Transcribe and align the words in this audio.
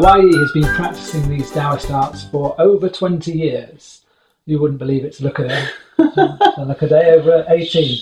Wai 0.00 0.22
has 0.22 0.52
been 0.52 0.74
practicing 0.74 1.28
these 1.28 1.52
Taoist 1.52 1.90
arts 1.90 2.24
for 2.24 2.60
over 2.60 2.88
20 2.88 3.30
years. 3.30 4.02
You 4.44 4.58
wouldn't 4.58 4.78
believe 4.78 5.04
it 5.04 5.12
to 5.14 5.24
look 5.24 5.38
at 5.38 5.50
her. 5.50 5.70
look 6.66 6.82
a 6.82 6.88
day 6.88 7.10
over 7.10 7.44
18. 7.48 7.98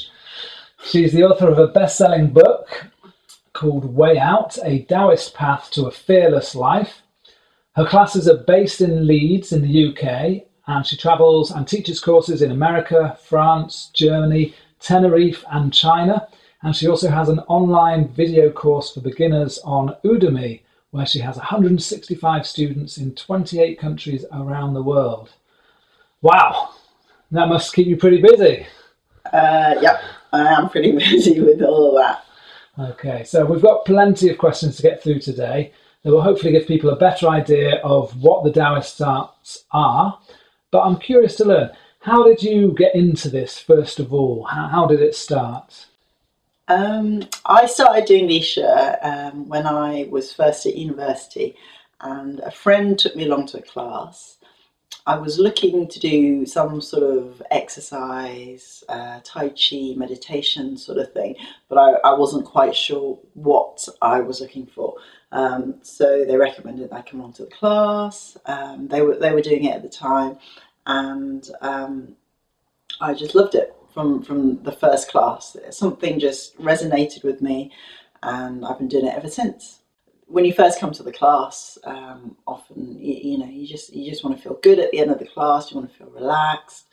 She's 0.85 1.13
the 1.13 1.25
author 1.25 1.49
of 1.49 1.59
a 1.59 1.67
best 1.67 1.99
selling 1.99 2.29
book 2.29 2.87
called 3.53 3.95
Way 3.95 4.17
Out 4.17 4.59
A 4.65 4.85
Taoist 4.85 5.35
Path 5.35 5.71
to 5.73 5.87
a 5.87 5.91
Fearless 5.91 6.55
Life. 6.55 7.03
Her 7.77 7.85
classes 7.85 8.29
are 8.29 8.39
based 8.39 8.81
in 8.81 9.07
Leeds 9.07 9.53
in 9.53 9.63
the 9.63 9.89
UK, 9.89 10.47
and 10.67 10.87
she 10.87 10.97
travels 10.97 11.51
and 11.51 11.69
teaches 11.69 12.01
courses 12.01 12.43
in 12.43 12.53
America, 12.53 13.19
France, 13.25 13.91
Germany, 13.93 14.55
Tenerife, 14.81 15.45
and 15.51 15.75
China. 15.75 16.27
And 16.63 16.75
she 16.75 16.89
also 16.89 17.11
has 17.11 17.29
an 17.29 17.41
online 17.41 18.09
video 18.09 18.51
course 18.51 18.95
for 18.95 19.01
beginners 19.01 19.59
on 19.65 19.97
Udemy, 20.05 20.61
where 20.93 21.07
she 21.07 21.19
has 21.19 21.37
165 21.37 22.47
students 22.47 22.99
in 22.99 23.15
28 23.15 23.81
countries 23.81 24.25
around 24.31 24.75
the 24.75 24.83
world. 24.83 25.31
Wow, 26.21 26.75
that 27.33 27.49
must 27.49 27.75
keep 27.75 27.89
you 27.89 27.97
pretty 27.97 28.21
busy. 28.23 28.67
Uh, 29.25 29.75
yep, 29.81 30.03
I 30.33 30.53
am 30.53 30.69
pretty 30.69 30.93
busy 30.97 31.41
with 31.41 31.63
all 31.63 31.97
of 31.97 32.03
that. 32.03 32.25
Okay, 32.91 33.25
so 33.25 33.45
we've 33.45 33.63
got 33.63 33.85
plenty 33.87 34.29
of 34.29 34.39
questions 34.39 34.77
to 34.77 34.83
get 34.83 35.03
through 35.03 35.21
today 35.21 35.73
that 36.03 36.11
will 36.11 36.23
hopefully 36.23 36.53
give 36.53 36.69
people 36.69 36.91
a 36.91 36.97
better 36.97 37.27
idea 37.29 37.81
of 37.83 38.21
what 38.23 38.45
the 38.45 38.53
Taoist 38.53 39.01
arts 39.01 39.65
are. 39.73 40.19
But 40.71 40.83
I'm 40.83 40.99
curious 40.99 41.37
to 41.37 41.45
learn 41.45 41.71
how 42.01 42.25
did 42.25 42.43
you 42.43 42.75
get 42.77 42.95
into 42.95 43.31
this 43.31 43.59
first 43.59 43.99
of 43.99 44.13
all? 44.13 44.45
How, 44.45 44.69
how 44.69 44.87
did 44.87 45.01
it 45.01 45.15
start? 45.15 45.87
Um, 46.73 47.29
I 47.45 47.67
started 47.67 48.07
doing 48.07 48.27
Lishi 48.27 48.65
um, 49.05 49.47
when 49.47 49.67
I 49.67 50.07
was 50.09 50.33
first 50.33 50.65
at 50.65 50.75
university, 50.75 51.55
and 52.01 52.41
a 52.41 52.51
friend 52.51 52.99
took 52.99 53.15
me 53.15 53.27
along 53.27 53.49
to 53.49 53.59
a 53.59 53.63
class. 53.63 54.39
I 55.07 55.19
was 55.19 55.39
looking 55.39 55.87
to 55.87 56.01
do 56.01 56.47
some 56.47 56.81
sort 56.81 57.03
of 57.03 57.43
exercise, 57.51 58.85
uh, 58.89 59.21
Tai 59.23 59.51
Chi, 59.51 59.93
meditation 59.97 60.79
sort 60.79 60.97
of 60.97 61.13
thing, 61.13 61.37
but 61.69 61.77
I, 61.77 62.09
I, 62.09 62.15
wasn't 62.15 62.47
quite 62.47 62.75
sure 62.75 63.19
what 63.35 63.87
I 64.01 64.21
was 64.21 64.41
looking 64.41 64.67
for. 64.67 64.95
Um, 65.33 65.75
so 65.83 66.25
they 66.25 66.37
recommended 66.37 66.91
I 66.91 67.03
come 67.03 67.21
along 67.21 67.35
to 67.35 67.45
the 67.45 67.51
class. 67.51 68.39
Um, 68.47 68.89
they 68.89 69.03
were 69.03 69.17
they 69.17 69.33
were 69.33 69.43
doing 69.43 69.65
it 69.65 69.75
at 69.75 69.83
the 69.83 69.91
time, 69.91 70.39
and 70.87 71.47
um, 71.61 72.17
I 72.99 73.13
just 73.13 73.35
loved 73.35 73.57
it 73.57 73.77
from 73.93 74.23
from 74.23 74.63
the 74.63 74.73
first 74.73 75.11
class. 75.11 75.57
Something 75.71 76.19
just 76.19 76.59
resonated 76.59 77.25
with 77.25 77.43
me, 77.43 77.73
and 78.23 78.65
I've 78.65 78.79
been 78.79 78.89
doing 78.89 79.07
it 79.07 79.15
ever 79.15 79.29
since. 79.29 79.81
When 80.27 80.45
you 80.45 80.55
first 80.55 80.81
come 80.81 80.93
to 80.93 81.03
the 81.03 81.13
class, 81.13 81.77
um, 81.85 82.37
often 82.47 82.99
you, 82.99 83.33
you, 83.33 83.39
know 83.39 83.47
you 83.47 83.67
just 83.67 83.95
you 83.95 84.11
just 84.11 84.25
want 84.25 84.37
to 84.37 84.43
feel 84.43 84.59
good 84.63 84.79
at 84.79 84.91
the 84.91 85.01
end 85.01 85.11
of 85.11 85.19
the 85.19 85.27
class. 85.27 85.71
You 85.71 85.79
want 85.79 85.91
to 85.91 85.99
feel 85.99 86.11
relaxed. 86.11 86.87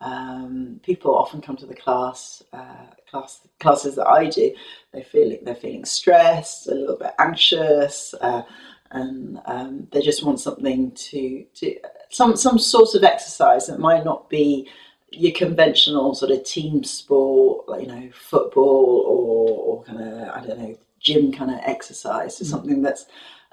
Um, 0.00 0.80
people 0.82 1.14
often 1.16 1.40
come 1.40 1.56
to 1.56 1.66
the 1.66 1.76
class 1.76 2.42
uh, 2.52 2.86
class 3.08 3.46
classes 3.60 3.94
that 3.96 4.06
I 4.06 4.28
do. 4.28 4.54
They 4.92 5.02
feel 5.02 5.36
they're 5.42 5.54
feeling 5.54 5.84
stressed, 5.84 6.68
a 6.68 6.74
little 6.74 6.96
bit 6.96 7.12
anxious. 7.18 8.14
Uh, 8.20 8.42
and 8.92 9.40
um, 9.46 9.88
they 9.90 10.00
just 10.00 10.22
want 10.22 10.38
something 10.38 10.92
to, 10.92 11.44
to 11.54 11.76
some 12.10 12.36
some 12.36 12.58
sort 12.58 12.94
of 12.94 13.04
exercise 13.04 13.66
that 13.66 13.78
might 13.78 14.04
not 14.04 14.28
be 14.28 14.68
your 15.12 15.32
conventional 15.32 16.14
sort 16.14 16.30
of 16.30 16.44
team 16.44 16.84
sport, 16.84 17.68
like, 17.68 17.82
you 17.82 17.88
know, 17.88 18.10
football 18.12 19.04
or, 19.06 19.58
or 19.58 19.84
kind 19.84 20.00
of, 20.00 20.28
I 20.28 20.46
don't 20.46 20.58
know, 20.58 20.78
gym 21.00 21.32
kind 21.32 21.50
of 21.50 21.58
exercise. 21.62 22.36
So 22.36 22.44
mm. 22.44 22.48
something 22.48 22.82
that's 22.82 23.06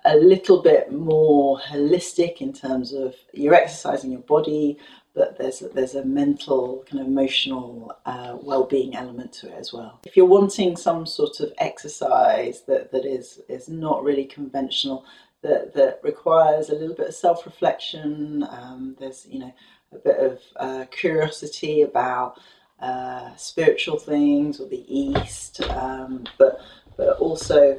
a 0.05 0.15
little 0.15 0.61
bit 0.61 0.91
more 0.91 1.59
holistic 1.59 2.37
in 2.37 2.53
terms 2.53 2.93
of 2.93 3.15
you're 3.33 3.53
exercising 3.53 4.11
your 4.11 4.21
body, 4.21 4.77
but 5.13 5.37
there's 5.37 5.61
a, 5.61 5.69
there's 5.69 5.95
a 5.95 6.05
mental 6.05 6.85
kind 6.89 7.01
of 7.01 7.07
emotional 7.07 7.93
uh, 8.05 8.37
well-being 8.41 8.95
element 8.95 9.33
to 9.33 9.47
it 9.47 9.55
as 9.59 9.73
well. 9.73 9.99
If 10.05 10.15
you're 10.15 10.25
wanting 10.25 10.77
some 10.77 11.05
sort 11.05 11.39
of 11.41 11.51
exercise 11.57 12.61
that, 12.67 12.91
that 12.91 13.05
is 13.05 13.41
is 13.49 13.67
not 13.67 14.03
really 14.03 14.25
conventional, 14.25 15.05
that 15.41 15.73
that 15.73 15.99
requires 16.03 16.69
a 16.69 16.75
little 16.75 16.95
bit 16.95 17.09
of 17.09 17.15
self-reflection, 17.15 18.43
um, 18.49 18.95
there's 18.99 19.25
you 19.29 19.39
know 19.39 19.53
a 19.93 19.97
bit 19.97 20.19
of 20.19 20.39
uh, 20.55 20.85
curiosity 20.91 21.81
about 21.81 22.39
uh, 22.79 23.35
spiritual 23.35 23.97
things 23.97 24.59
or 24.59 24.67
the 24.67 24.85
East, 24.87 25.61
um, 25.69 26.25
but 26.37 26.59
but 26.97 27.17
also 27.19 27.77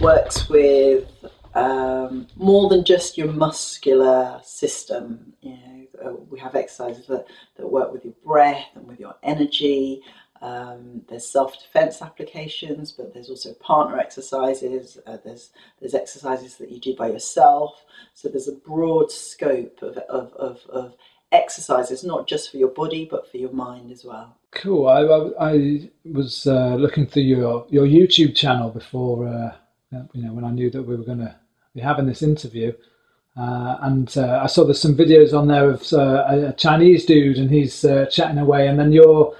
works 0.00 0.48
with 0.48 1.06
um, 1.54 2.26
more 2.36 2.68
than 2.68 2.84
just 2.84 3.16
your 3.16 3.32
muscular 3.32 4.40
system. 4.44 5.32
You 5.40 5.56
know, 6.02 6.26
we 6.30 6.38
have 6.38 6.54
exercises 6.54 7.06
that, 7.06 7.26
that 7.56 7.66
work 7.66 7.92
with 7.92 8.04
your 8.04 8.14
breath 8.24 8.66
and 8.74 8.86
with 8.86 9.00
your 9.00 9.14
energy. 9.22 10.02
Um, 10.40 11.02
there's 11.08 11.28
self-defense 11.28 12.00
applications, 12.00 12.92
but 12.92 13.12
there's 13.12 13.30
also 13.30 13.54
partner 13.54 13.98
exercises. 13.98 14.98
Uh, 15.06 15.16
there's 15.24 15.50
there's 15.80 15.94
exercises 15.94 16.56
that 16.58 16.70
you 16.70 16.78
do 16.78 16.94
by 16.94 17.08
yourself. 17.08 17.84
So 18.14 18.28
there's 18.28 18.48
a 18.48 18.52
broad 18.52 19.10
scope 19.10 19.82
of, 19.82 19.96
of, 19.96 20.32
of, 20.34 20.60
of 20.68 20.94
exercises, 21.30 22.04
not 22.04 22.26
just 22.26 22.50
for 22.50 22.56
your 22.56 22.68
body, 22.68 23.06
but 23.10 23.30
for 23.30 23.36
your 23.36 23.52
mind 23.52 23.90
as 23.90 24.04
well. 24.04 24.36
Cool. 24.52 24.88
I, 24.88 25.02
I, 25.02 25.52
I 25.52 25.90
was 26.04 26.46
uh, 26.46 26.74
looking 26.76 27.06
through 27.06 27.22
your, 27.22 27.66
your 27.68 27.86
YouTube 27.86 28.34
channel 28.34 28.70
before, 28.70 29.28
uh, 29.28 29.52
you 30.12 30.22
know, 30.22 30.32
when 30.32 30.44
I 30.44 30.50
knew 30.50 30.70
that 30.70 30.82
we 30.82 30.96
were 30.96 31.04
going 31.04 31.18
to 31.18 31.34
be 31.74 31.80
having 31.80 32.06
this 32.06 32.22
interview. 32.22 32.72
Uh, 33.36 33.76
and 33.82 34.16
uh, 34.16 34.40
I 34.42 34.46
saw 34.46 34.64
there's 34.64 34.80
some 34.80 34.96
videos 34.96 35.36
on 35.38 35.46
there 35.46 35.70
of 35.70 35.92
uh, 35.92 36.48
a 36.48 36.52
Chinese 36.54 37.04
dude 37.04 37.36
and 37.36 37.50
he's 37.50 37.84
uh, 37.84 38.06
chatting 38.06 38.38
away, 38.38 38.66
and 38.66 38.78
then 38.78 38.90
you're 38.90 39.36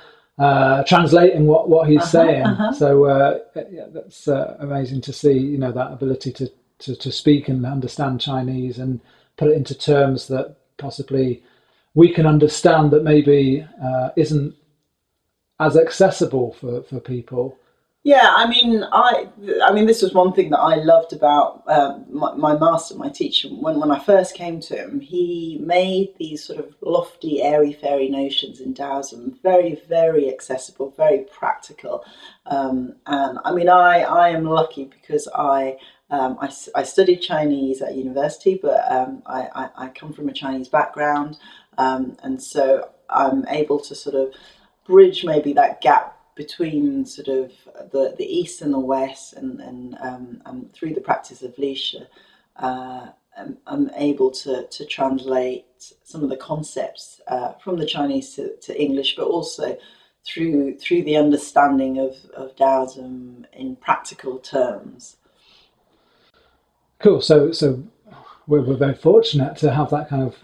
translating 0.86 1.46
what, 1.46 1.68
what 1.68 1.88
he's 1.88 1.98
uh-huh, 2.02 2.10
saying. 2.10 2.46
Uh-huh. 2.46 2.72
So 2.72 3.42
yeah, 3.70 3.86
that's 3.88 4.28
amazing 4.28 5.00
to 5.00 5.12
see, 5.12 5.36
you 5.36 5.58
know, 5.58 5.72
that 5.72 5.90
ability 5.90 6.32
to, 6.34 6.52
to, 6.80 6.94
to 6.94 7.10
speak 7.10 7.48
and 7.48 7.66
understand 7.66 8.20
Chinese 8.20 8.78
and 8.78 9.00
put 9.36 9.48
it 9.48 9.56
into 9.56 9.74
terms 9.74 10.28
that 10.28 10.56
possibly 10.76 11.42
we 11.98 12.08
can 12.08 12.26
understand 12.26 12.92
that 12.92 13.02
maybe 13.02 13.66
uh, 13.82 14.10
isn't 14.14 14.54
as 15.58 15.76
accessible 15.76 16.52
for, 16.52 16.84
for 16.84 17.00
people. 17.00 17.58
Yeah, 18.04 18.32
I 18.36 18.48
mean, 18.48 18.84
I, 18.92 19.28
I 19.64 19.72
mean, 19.72 19.86
this 19.86 20.00
was 20.00 20.14
one 20.14 20.32
thing 20.32 20.50
that 20.50 20.60
I 20.60 20.76
loved 20.76 21.12
about 21.12 21.64
um, 21.66 22.06
my, 22.08 22.32
my, 22.36 22.56
master, 22.56 22.94
my 22.94 23.08
teacher. 23.08 23.48
When 23.48 23.80
when 23.80 23.90
I 23.90 23.98
first 23.98 24.36
came 24.36 24.60
to 24.60 24.76
him, 24.76 25.00
he 25.00 25.58
made 25.60 26.14
these 26.18 26.44
sort 26.44 26.60
of 26.60 26.72
lofty, 26.80 27.42
airy 27.42 27.72
fairy 27.72 28.08
notions 28.08 28.60
in 28.60 28.74
Taoism 28.74 29.36
very, 29.42 29.82
very 29.88 30.32
accessible, 30.32 30.94
very 30.96 31.26
practical. 31.38 32.04
Um, 32.46 32.94
and 33.06 33.40
I 33.44 33.50
mean, 33.52 33.68
I 33.68 34.02
I 34.02 34.28
am 34.28 34.44
lucky 34.44 34.84
because 34.84 35.26
I 35.34 35.76
um, 36.10 36.38
I, 36.40 36.50
I, 36.74 36.84
studied 36.84 37.18
Chinese 37.18 37.82
at 37.82 37.94
university, 37.94 38.58
but 38.62 38.80
um, 38.90 39.22
I, 39.26 39.40
I, 39.54 39.68
I, 39.84 39.88
come 39.88 40.14
from 40.14 40.30
a 40.30 40.32
Chinese 40.32 40.68
background. 40.68 41.36
Um, 41.78 42.16
and 42.22 42.42
so 42.42 42.90
I'm 43.08 43.46
able 43.48 43.80
to 43.80 43.94
sort 43.94 44.16
of 44.16 44.34
bridge 44.84 45.24
maybe 45.24 45.54
that 45.54 45.80
gap 45.80 46.16
between 46.34 47.06
sort 47.06 47.28
of 47.28 47.52
the, 47.90 48.14
the 48.18 48.24
east 48.24 48.60
and 48.60 48.74
the 48.74 48.78
west 48.78 49.32
and, 49.34 49.60
and, 49.60 49.96
um, 50.00 50.42
and 50.44 50.72
through 50.72 50.94
the 50.94 51.00
practice 51.00 51.42
of 51.42 51.56
Lishi, 51.56 52.06
uh, 52.56 53.08
I'm, 53.36 53.58
I'm, 53.66 53.90
able 53.96 54.30
to, 54.32 54.66
to 54.66 54.84
translate 54.84 55.64
some 56.02 56.22
of 56.22 56.28
the 56.28 56.36
concepts 56.36 57.20
uh, 57.28 57.52
from 57.54 57.76
the 57.78 57.86
Chinese 57.86 58.34
to, 58.34 58.56
to 58.56 58.80
English, 58.80 59.16
but 59.16 59.26
also 59.26 59.78
through 60.26 60.76
through 60.78 61.04
the 61.04 61.16
understanding 61.16 61.98
of, 61.98 62.16
of 62.34 62.54
Taoism 62.56 63.46
in 63.52 63.76
practical 63.76 64.38
terms. 64.38 65.16
Cool. 66.98 67.20
So 67.20 67.52
so 67.52 67.82
we're, 68.46 68.62
we're 68.62 68.76
very 68.76 68.94
fortunate 68.94 69.56
to 69.58 69.72
have 69.72 69.90
that 69.90 70.08
kind 70.08 70.22
of 70.22 70.36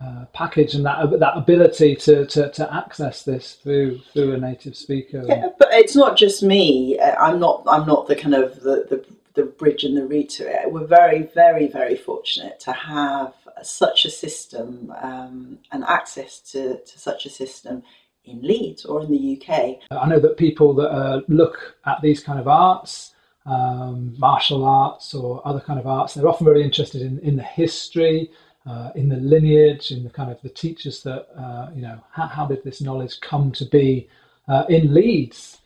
uh, 0.00 0.26
package 0.32 0.74
and 0.74 0.84
that 0.84 1.18
that 1.18 1.36
ability 1.36 1.96
to, 1.96 2.26
to, 2.26 2.50
to 2.50 2.74
access 2.74 3.22
this 3.22 3.54
through 3.54 3.98
through 4.12 4.34
a 4.34 4.38
native 4.38 4.76
speaker. 4.76 5.24
Yeah, 5.26 5.48
but 5.58 5.68
it's 5.72 5.96
not 5.96 6.16
just 6.16 6.42
me. 6.42 6.98
Uh, 6.98 7.14
I'm 7.16 7.40
not 7.40 7.64
I'm 7.66 7.86
not 7.86 8.06
the 8.06 8.16
kind 8.16 8.34
of 8.34 8.60
the, 8.60 8.86
the 8.90 9.04
the 9.34 9.44
bridge 9.44 9.84
and 9.84 9.96
the 9.96 10.06
route 10.06 10.30
to 10.30 10.44
it. 10.44 10.70
We're 10.70 10.86
very 10.86 11.22
very 11.34 11.68
very 11.68 11.96
fortunate 11.96 12.60
to 12.60 12.72
have 12.72 13.32
such 13.62 14.04
a 14.04 14.10
system 14.10 14.92
um, 15.00 15.58
and 15.72 15.84
access 15.84 16.40
to, 16.40 16.78
to 16.78 16.98
such 16.98 17.24
a 17.24 17.30
system 17.30 17.82
in 18.24 18.42
Leeds 18.42 18.84
or 18.84 19.02
in 19.02 19.10
the 19.10 19.40
UK. 19.40 19.78
I 19.90 20.06
know 20.08 20.20
that 20.20 20.36
people 20.36 20.74
that 20.74 20.90
uh, 20.90 21.20
look 21.28 21.76
at 21.86 22.00
these 22.02 22.22
kind 22.22 22.38
of 22.38 22.48
arts. 22.48 23.12
Um, 23.46 24.16
martial 24.18 24.64
arts 24.64 25.14
or 25.14 25.40
other 25.46 25.60
kind 25.60 25.78
of 25.78 25.86
arts, 25.86 26.14
they're 26.14 26.26
often 26.26 26.44
very 26.44 26.64
interested 26.64 27.00
in, 27.00 27.20
in 27.20 27.36
the 27.36 27.44
history, 27.44 28.32
uh, 28.66 28.90
in 28.94 29.08
the 29.08 29.16
lineage, 29.16 29.90
in 29.90 30.02
the 30.02 30.10
kind 30.10 30.30
of 30.30 30.40
the 30.42 30.48
teachers 30.48 31.02
that 31.02 31.28
uh, 31.38 31.70
you 31.74 31.82
know, 31.82 32.00
how, 32.10 32.26
how, 32.26 32.46
did 32.46 32.64
this 32.64 32.80
knowledge 32.80 33.20
come 33.20 33.52
to 33.52 33.64
be 33.64 34.08
uh, 34.48 34.64
in 34.68 34.92
Leeds? 34.92 35.58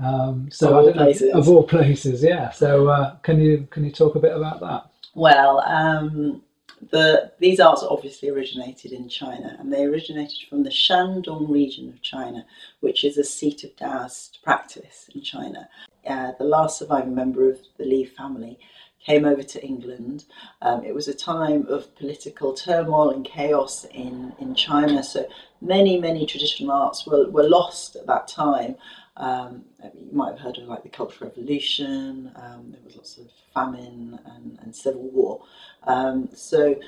Um, 0.00 0.48
so 0.50 0.68
of 0.68 0.86
all 0.86 0.92
places, 0.92 1.34
of 1.34 1.48
all 1.48 1.62
places, 1.62 2.22
yeah. 2.22 2.50
So 2.50 2.88
uh, 2.88 3.16
can 3.16 3.40
you 3.40 3.66
can 3.70 3.84
you 3.84 3.90
talk 3.90 4.14
a 4.14 4.20
bit 4.20 4.36
about 4.36 4.60
that? 4.60 4.90
Well, 5.14 5.60
um, 5.60 6.42
the 6.90 7.32
these 7.38 7.60
arts 7.60 7.84
obviously 7.88 8.28
originated 8.28 8.92
in 8.92 9.08
China, 9.08 9.56
and 9.58 9.72
they 9.72 9.84
originated 9.84 10.48
from 10.48 10.62
the 10.62 10.70
Shandong 10.70 11.48
region 11.48 11.88
of 11.88 12.02
China, 12.02 12.44
which 12.80 13.04
is 13.04 13.18
a 13.18 13.24
seat 13.24 13.64
of 13.64 13.74
Taoist 13.76 14.42
practice 14.42 15.10
in 15.14 15.22
China. 15.22 15.68
Uh, 16.06 16.32
the 16.38 16.44
last 16.44 16.78
surviving 16.78 17.14
member 17.14 17.50
of 17.50 17.58
the 17.76 17.84
Li 17.84 18.04
family 18.04 18.58
came 19.04 19.24
over 19.24 19.42
to 19.42 19.64
England. 19.64 20.24
Um, 20.62 20.84
it 20.84 20.94
was 20.94 21.08
a 21.08 21.14
time 21.14 21.66
of 21.68 21.94
political 21.96 22.52
turmoil 22.52 23.10
and 23.10 23.24
chaos 23.24 23.84
in, 23.84 24.32
in 24.38 24.54
China, 24.54 25.02
so 25.02 25.26
many, 25.60 25.98
many 25.98 26.26
traditional 26.26 26.72
arts 26.72 27.06
were, 27.06 27.28
were 27.30 27.48
lost 27.48 27.96
at 27.96 28.06
that 28.06 28.28
time. 28.28 28.76
Um, 29.16 29.64
you 29.82 30.12
might 30.12 30.30
have 30.30 30.40
heard 30.40 30.58
of 30.58 30.68
like 30.68 30.82
the 30.82 30.88
Cultural 30.88 31.30
Revolution, 31.30 32.30
um, 32.36 32.70
there 32.70 32.80
was 32.84 32.96
lots 32.96 33.18
of 33.18 33.26
famine 33.52 34.18
and, 34.26 34.58
and 34.62 34.74
civil 34.74 35.08
war. 35.10 35.42
Um, 35.84 36.28
so 36.34 36.78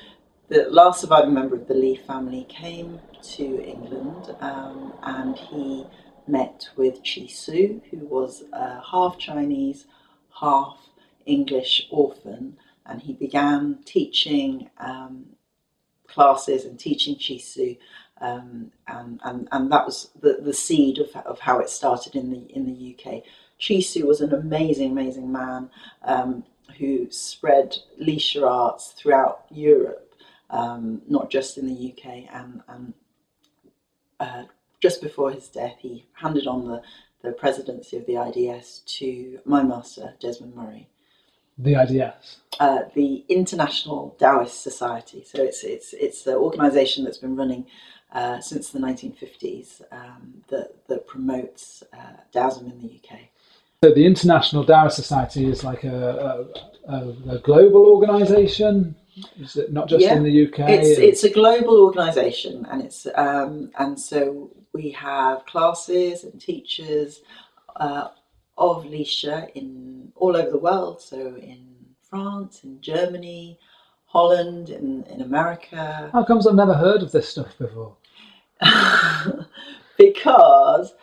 the 0.49 0.69
last 0.71 1.01
surviving 1.01 1.35
member 1.35 1.57
of 1.57 1.67
the 1.69 1.75
Li 1.75 1.97
family 1.97 2.45
came 2.49 3.01
to 3.23 3.63
England 3.65 4.35
um, 4.41 4.93
and 5.03 5.37
he 5.37 5.87
met 6.27 6.69
with 6.77 7.03
Chee 7.03 7.29
Soo, 7.29 7.81
who 7.91 7.99
was 7.99 8.45
uh, 8.53 8.81
half 8.81 9.19
Chinese, 9.19 9.87
half 10.41 10.79
English 11.31 11.87
orphan, 11.91 12.57
and 12.87 13.01
he 13.01 13.13
began 13.13 13.79
teaching 13.85 14.71
um, 14.79 15.27
classes 16.09 16.65
and 16.65 16.79
teaching 16.79 17.17
Chee 17.17 17.39
Soo. 17.39 17.77
Um, 18.21 18.73
and, 18.87 19.19
and, 19.25 19.49
and 19.51 19.73
that 19.73 19.87
was 19.87 20.11
the, 20.21 20.39
the 20.43 20.53
seed 20.53 20.99
of, 20.99 21.09
of 21.25 21.39
how 21.39 21.59
it 21.59 21.71
started 21.71 22.15
in 22.15 22.31
the 22.31 22.47
in 22.55 22.67
the 22.67 22.95
UK. 22.95 23.23
Chee 23.59 23.81
Soo 23.81 24.07
was 24.07 24.21
an 24.21 24.35
amazing, 24.35 24.91
amazing 24.91 25.31
man 25.31 25.71
um, 26.03 26.45
who 26.79 27.11
spread 27.11 27.77
Lishi 28.01 28.43
arts 28.43 28.93
throughout 28.93 29.45
Europe, 29.51 30.15
um, 30.49 31.03
not 31.09 31.31
just 31.31 31.59
in 31.59 31.67
the 31.67 31.93
UK. 31.93 32.27
And, 32.33 32.63
and 32.69 32.95
uh, 34.19 34.45
just 34.81 35.03
before 35.03 35.31
his 35.31 35.49
death, 35.49 35.77
he 35.79 36.07
handed 36.15 36.47
on 36.47 36.67
the, 36.67 36.83
the 37.23 37.33
presidency 37.33 37.99
of 37.99 38.07
the 38.07 38.17
ITS 38.17 38.81
to 38.99 39.41
my 39.45 39.63
master, 39.63 40.15
Desmond 40.21 40.55
Murray. 40.55 40.89
The 41.63 41.75
ITS? 41.83 42.39
Uh, 42.59 42.81
the 42.95 43.25
International 43.29 44.17
Taoist 44.19 44.63
Society. 44.63 45.25
So 45.25 45.43
it's, 45.43 45.63
it's, 45.65 45.93
it's 45.93 46.27
an 46.27 46.35
organisation 46.35 47.05
that's 47.05 47.19
been 47.19 47.37
running 47.37 47.67
uh, 48.13 48.41
since 48.41 48.71
the 48.71 48.79
1950s 48.79 49.83
um, 49.93 50.43
that, 50.49 50.87
that 50.89 51.07
promotes 51.07 51.83
uh, 51.93 52.17
Taoism 52.33 52.67
in 52.71 52.81
the 52.81 52.89
UK. 52.89 53.21
So 53.83 53.95
the 53.95 54.05
International 54.05 54.65
Taoist 54.65 54.97
Society 54.97 55.47
is 55.47 55.65
like 55.65 55.85
a, 55.85 56.49
a, 56.87 56.93
a, 56.93 57.35
a 57.37 57.39
global 57.39 57.87
organisation. 57.87 58.95
Is 59.39 59.57
it 59.57 59.73
not 59.73 59.89
just 59.89 60.05
Yeah, 60.05 60.17
in 60.17 60.23
the 60.23 60.47
UK? 60.47 60.69
It's 60.71 60.99
it's 60.99 61.25
a 61.25 61.31
global 61.31 61.81
organisation, 61.81 62.67
and 62.71 62.83
it's 62.83 63.07
um, 63.17 63.71
and 63.79 63.99
so 63.99 64.51
we 64.73 64.91
have 64.93 65.45
classes 65.47 66.25
and 66.25 66.41
teachers 66.41 67.21
uh, 67.77 68.09
of 68.61 68.85
Lishi 68.85 69.51
in 69.55 70.13
all 70.15 70.37
over 70.37 70.51
the 70.51 70.59
world. 70.59 71.01
So 71.01 71.37
in 71.37 71.67
France, 72.09 72.63
in 72.63 72.81
Germany, 72.81 73.59
Holland, 74.07 74.71
in 74.71 75.03
in 75.05 75.23
America, 75.23 76.11
How 76.13 76.25
comes 76.25 76.47
I've 76.47 76.55
never 76.55 76.75
heard 76.75 77.03
of 77.03 77.11
this 77.11 77.29
stuff 77.29 77.57
before? 77.59 77.97
because 79.99 80.95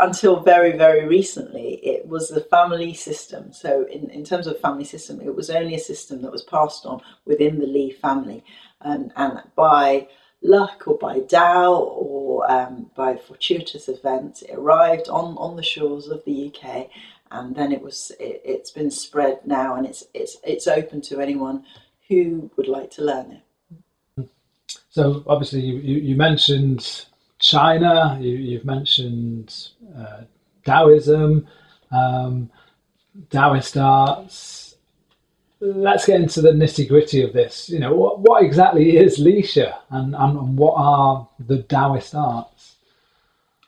until 0.00 0.40
very 0.40 0.76
very 0.76 1.06
recently 1.06 1.80
it 1.84 2.06
was 2.06 2.28
the 2.28 2.40
family 2.42 2.92
system 2.92 3.52
so 3.52 3.86
in, 3.86 4.10
in 4.10 4.24
terms 4.24 4.46
of 4.46 4.60
family 4.60 4.84
system 4.84 5.20
it 5.20 5.34
was 5.34 5.50
only 5.50 5.74
a 5.74 5.78
system 5.78 6.20
that 6.22 6.30
was 6.30 6.42
passed 6.42 6.84
on 6.86 7.00
within 7.24 7.58
the 7.58 7.66
lee 7.66 7.90
family 7.90 8.44
and, 8.82 9.12
and 9.16 9.42
by 9.56 10.06
luck 10.42 10.84
or 10.86 10.96
by 10.96 11.20
Tao 11.20 11.74
or 11.74 12.50
um, 12.50 12.90
by 12.94 13.16
fortuitous 13.16 13.88
events 13.88 14.42
it 14.42 14.54
arrived 14.54 15.08
on, 15.08 15.36
on 15.36 15.56
the 15.56 15.62
shores 15.62 16.06
of 16.08 16.24
the 16.24 16.46
uk 16.48 16.88
and 17.30 17.54
then 17.56 17.72
it 17.72 17.82
was 17.82 18.12
it, 18.20 18.40
it's 18.44 18.70
been 18.70 18.90
spread 18.90 19.40
now 19.44 19.74
and 19.74 19.86
it's 19.86 20.04
it's 20.14 20.36
it's 20.44 20.66
open 20.66 21.00
to 21.00 21.20
anyone 21.20 21.64
who 22.08 22.50
would 22.56 22.68
like 22.68 22.90
to 22.92 23.02
learn 23.02 23.32
it 23.32 24.28
So 24.90 25.22
obviously 25.26 25.60
you, 25.60 25.76
you, 25.78 25.96
you 25.98 26.16
mentioned 26.16 27.06
China, 27.38 28.18
you, 28.20 28.34
you've 28.34 28.64
mentioned 28.64 29.68
uh, 29.96 30.22
Taoism, 30.64 31.46
um, 31.90 32.50
Taoist 33.30 33.76
arts. 33.76 34.67
Let's 35.60 36.06
get 36.06 36.20
into 36.20 36.40
the 36.40 36.52
nitty 36.52 36.88
gritty 36.88 37.22
of 37.22 37.32
this. 37.32 37.68
You 37.68 37.80
know, 37.80 37.94
what, 37.94 38.20
what 38.20 38.44
exactly 38.44 38.96
is 38.96 39.18
Lishi 39.18 39.72
and, 39.90 40.14
and 40.14 40.56
what 40.56 40.74
are 40.76 41.28
the 41.40 41.62
Taoist 41.62 42.14
arts? 42.14 42.76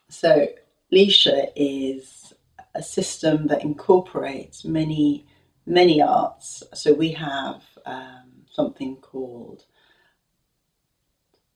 So, 0.09 0.49
Lishi 0.93 1.49
is 1.57 2.33
a 2.75 2.83
system 2.83 3.49
that 3.49 3.63
incorporates 3.63 4.65
many, 4.65 5.27
many 5.67 6.01
arts. 6.01 6.63
So, 6.75 6.93
we 6.93 7.13
have 7.13 7.63
um, 7.85 8.45
something 8.53 8.97
called 8.97 9.65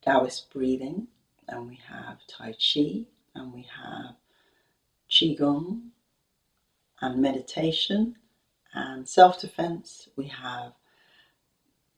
Taoist 0.02 0.52
breathing, 0.52 1.06
and 1.48 1.68
we 1.68 1.78
have 1.88 2.18
Tai 2.26 2.52
Chi, 2.52 3.04
and 3.36 3.52
we 3.52 3.66
have 3.82 4.16
Qigong, 5.08 5.90
and 7.00 7.20
meditation, 7.20 8.16
and 8.74 9.08
self 9.08 9.40
defense. 9.40 10.08
We 10.16 10.26
have 10.28 10.72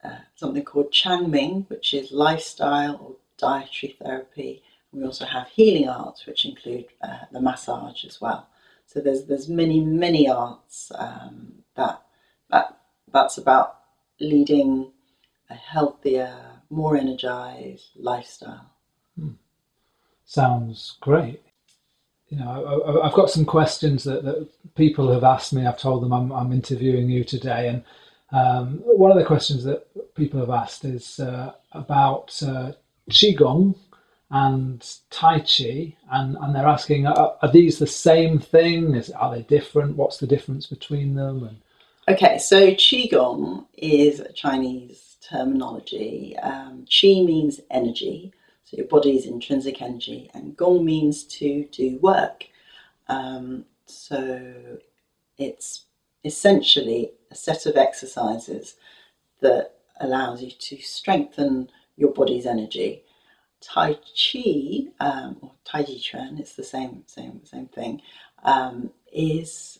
uh, 0.05 0.19
something 0.35 0.65
called 0.65 0.93
Changming, 0.93 1.69
which 1.69 1.95
is 1.95 2.13
lifestyle 2.13 2.97
or 2.97 3.17
dietary 3.39 3.97
therapy. 4.03 4.63
We 4.93 5.05
also 5.05 5.25
have 5.25 5.49
healing 5.49 5.89
arts, 5.89 6.27
which 6.27 6.45
include 6.45 6.87
uh, 7.03 7.25
the 7.33 7.41
massage 7.41 8.05
as 8.05 8.21
well. 8.21 8.49
So 8.87 9.01
there's 9.01 9.25
there's 9.25 9.49
many 9.49 9.81
many 9.81 10.29
arts 10.29 10.93
um, 10.95 11.53
that 11.75 12.03
that 12.51 12.79
that's 13.13 13.39
about 13.39 13.81
leading 14.21 14.93
a 15.51 15.55
healthier, 15.55 16.35
more 16.71 16.97
energized 16.97 17.91
lifestyle. 17.97 18.71
Sounds 20.25 20.97
great. 21.01 21.43
You 22.29 22.39
know, 22.39 23.01
I, 23.03 23.07
I've 23.07 23.15
got 23.15 23.31
some 23.31 23.45
questions 23.45 24.05
that, 24.05 24.25
that 24.25 24.49
people 24.75 25.13
have 25.13 25.25
asked 25.25 25.53
me. 25.53 25.67
I've 25.67 25.79
told 25.79 26.03
them 26.03 26.13
I'm, 26.13 26.33
I'm 26.33 26.53
interviewing 26.53 27.09
you 27.09 27.25
today, 27.25 27.69
and 27.69 27.85
um, 28.33 28.81
one 28.85 29.13
of 29.13 29.19
the 29.19 29.25
questions 29.25 29.65
that 29.65 29.87
people 30.15 30.41
have 30.41 30.51
asked 30.51 30.85
is 30.85 31.21
uh, 31.21 31.53
about 31.73 32.43
uh, 32.43 32.73
qigong 33.11 33.77
and 34.31 34.85
tai 35.11 35.39
chi, 35.39 35.97
and, 36.11 36.37
and 36.41 36.55
they're 36.55 36.67
asking, 36.67 37.07
are, 37.07 37.37
are 37.41 37.53
these 37.53 37.79
the 37.79 37.87
same 37.87 38.41
thing? 38.41 38.95
Is, 38.95 39.11
are 39.11 39.35
they 39.35 39.43
different? 39.43 39.97
What's 39.97 40.19
the 40.19 40.27
difference 40.27 40.67
between 40.67 41.15
them? 41.15 41.45
And 41.45 41.59
Okay, 42.09 42.39
so 42.39 42.71
Qigong 42.71 43.67
is 43.77 44.21
a 44.21 44.33
Chinese 44.33 45.17
terminology. 45.29 46.37
Um, 46.39 46.85
Qi 46.89 47.27
means 47.27 47.61
energy, 47.69 48.33
so 48.67 48.77
your 48.77 48.87
body's 48.87 49.27
intrinsic 49.27 49.81
energy, 49.81 50.29
and 50.35 50.57
Gong 50.57 50.85
means 50.85 51.23
to 51.39 51.67
do 51.71 51.99
work. 52.03 52.45
Um, 53.07 53.65
so 53.87 54.79
it's 55.39 55.87
essentially 56.25 57.13
a 57.31 57.37
set 57.37 57.67
of 57.67 57.77
exercises 57.77 58.75
that 59.41 59.77
allows 60.01 60.43
you 60.43 60.51
to 60.51 60.79
strengthen 60.79 61.71
your 61.97 62.13
body's 62.13 62.45
energy. 62.45 63.05
Tai 63.61 63.95
Chi, 63.95 64.89
um, 64.99 65.37
or 65.43 65.53
Tai 65.65 65.85
Chi 65.85 65.99
Chuan, 66.01 66.39
it's 66.39 66.57
the 66.57 66.65
same, 66.65 67.05
same, 67.07 67.45
same 67.45 67.69
thing, 67.69 68.03
um, 68.43 68.91
is 69.13 69.79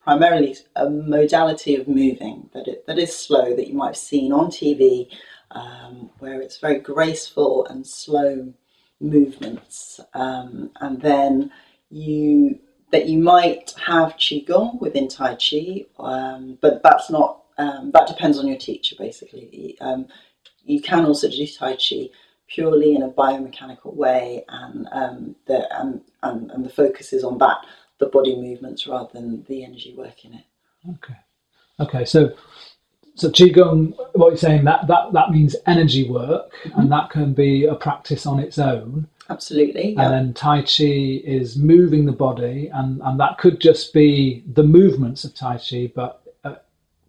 primarily 0.00 0.56
a 0.76 0.88
modality 0.88 1.74
of 1.74 1.88
moving 1.88 2.48
that 2.54 2.68
it, 2.68 2.86
that 2.86 2.98
is 2.98 3.14
slow 3.14 3.56
that 3.56 3.66
you 3.66 3.74
might 3.74 3.88
have 3.88 3.96
seen 3.96 4.32
on 4.32 4.46
TV, 4.50 5.08
um, 5.52 6.10
where 6.18 6.40
it's 6.40 6.58
very 6.58 6.78
graceful 6.78 7.66
and 7.66 7.86
slow 7.86 8.52
movements, 9.00 10.00
um, 10.14 10.70
and 10.80 11.00
then 11.00 11.52
you 11.90 12.58
that 12.90 13.08
you 13.08 13.18
might 13.18 13.72
have 13.86 14.14
qigong 14.14 14.80
within 14.80 15.08
Tai 15.08 15.36
Chi, 15.36 15.84
um, 15.98 16.58
but 16.60 16.82
that's 16.82 17.10
not 17.10 17.42
um, 17.58 17.90
that 17.92 18.06
depends 18.06 18.38
on 18.38 18.46
your 18.46 18.58
teacher 18.58 18.96
basically. 18.98 19.76
Um, 19.80 20.06
you 20.64 20.80
can 20.80 21.04
also 21.04 21.28
do 21.28 21.46
Tai 21.46 21.76
Chi 21.76 22.08
purely 22.46 22.94
in 22.94 23.02
a 23.02 23.08
biomechanical 23.08 23.94
way, 23.94 24.44
and 24.48 24.88
um, 24.92 25.36
the 25.46 25.66
and, 25.80 26.00
and 26.22 26.50
and 26.50 26.64
the 26.64 26.70
focus 26.70 27.12
is 27.12 27.24
on 27.24 27.38
that 27.38 27.58
the 27.98 28.06
body 28.06 28.34
movements 28.34 28.86
rather 28.86 29.10
than 29.12 29.44
the 29.44 29.64
energy 29.64 29.94
work 29.96 30.24
in 30.24 30.34
it. 30.34 30.44
okay, 30.88 31.18
okay, 31.78 32.04
so 32.04 32.32
so 33.14 33.28
qigong, 33.30 33.94
what 34.14 34.28
you're 34.28 34.36
saying 34.36 34.64
that 34.64 34.86
that 34.86 35.12
that 35.12 35.30
means 35.30 35.56
energy 35.66 36.08
work, 36.08 36.52
and 36.76 36.90
that 36.90 37.10
can 37.10 37.32
be 37.34 37.64
a 37.64 37.74
practice 37.74 38.26
on 38.26 38.38
its 38.38 38.58
own. 38.58 39.08
Absolutely. 39.30 39.94
And 39.96 40.12
then 40.12 40.34
Tai 40.34 40.62
Chi 40.62 41.22
is 41.24 41.56
moving 41.56 42.04
the 42.04 42.12
body, 42.12 42.68
and, 42.74 43.00
and 43.02 43.20
that 43.20 43.38
could 43.38 43.60
just 43.60 43.92
be 43.92 44.42
the 44.52 44.64
movements 44.64 45.24
of 45.24 45.34
Tai 45.34 45.58
Chi, 45.58 45.92
but 45.94 46.20
uh, 46.42 46.56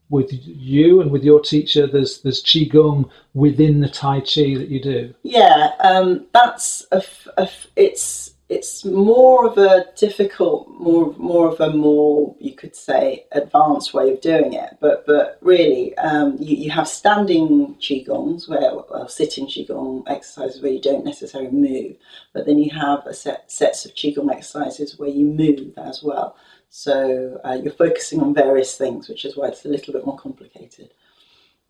with 0.10 0.30
you 0.32 1.02
and 1.02 1.10
with 1.10 1.24
your 1.24 1.42
teacher, 1.42 1.88
there's 1.88 2.22
there's 2.22 2.44
qigong 2.44 3.10
within 3.34 3.82
the 3.82 3.90
Tai 3.90 4.20
Chi 4.20 4.56
that 4.56 4.68
you 4.70 4.80
do. 4.82 5.14
Yeah, 5.24 5.72
um, 5.80 6.28
that's 6.32 6.86
a, 6.92 6.98
f- 6.98 7.28
a 7.38 7.42
f- 7.42 7.68
it's 7.76 8.31
it's 8.52 8.84
more 8.84 9.48
of 9.48 9.58
a 9.58 9.86
difficult, 9.96 10.68
more 10.78 11.16
more 11.18 11.48
of 11.48 11.62
a 11.62 11.70
more 11.70 12.36
you 12.38 12.54
could 12.54 12.76
say 12.76 13.26
advanced 13.32 13.94
way 13.94 14.12
of 14.12 14.20
doing 14.20 14.52
it. 14.54 14.72
But 14.82 15.06
but 15.06 15.38
really, 15.42 15.98
um, 15.98 16.36
you, 16.38 16.58
you 16.58 16.70
have 16.72 16.88
standing 16.88 17.76
qigongs 17.76 18.50
where 18.50 18.76
well, 18.76 19.08
sitting 19.08 19.48
qigong 19.48 20.04
exercises 20.08 20.62
where 20.62 20.74
you 20.74 20.82
don't 20.82 21.06
necessarily 21.06 21.50
move, 21.50 21.96
but 22.34 22.46
then 22.46 22.60
you 22.60 22.70
have 22.72 23.08
a 23.08 23.14
set 23.14 23.50
sets 23.50 23.86
of 23.86 23.94
qigong 23.94 24.30
exercises 24.30 25.00
where 25.00 25.10
you 25.10 25.26
move 25.26 25.74
as 25.78 26.04
well. 26.04 26.36
So 26.70 27.40
uh, 27.46 27.58
you're 27.64 27.72
focusing 27.72 28.20
on 28.20 28.34
various 28.34 28.78
things, 28.78 29.08
which 29.08 29.24
is 29.24 29.38
why 29.38 29.48
it's 29.48 29.64
a 29.64 29.70
little 29.70 29.94
bit 29.94 30.06
more 30.06 30.18
complicated. 30.18 30.90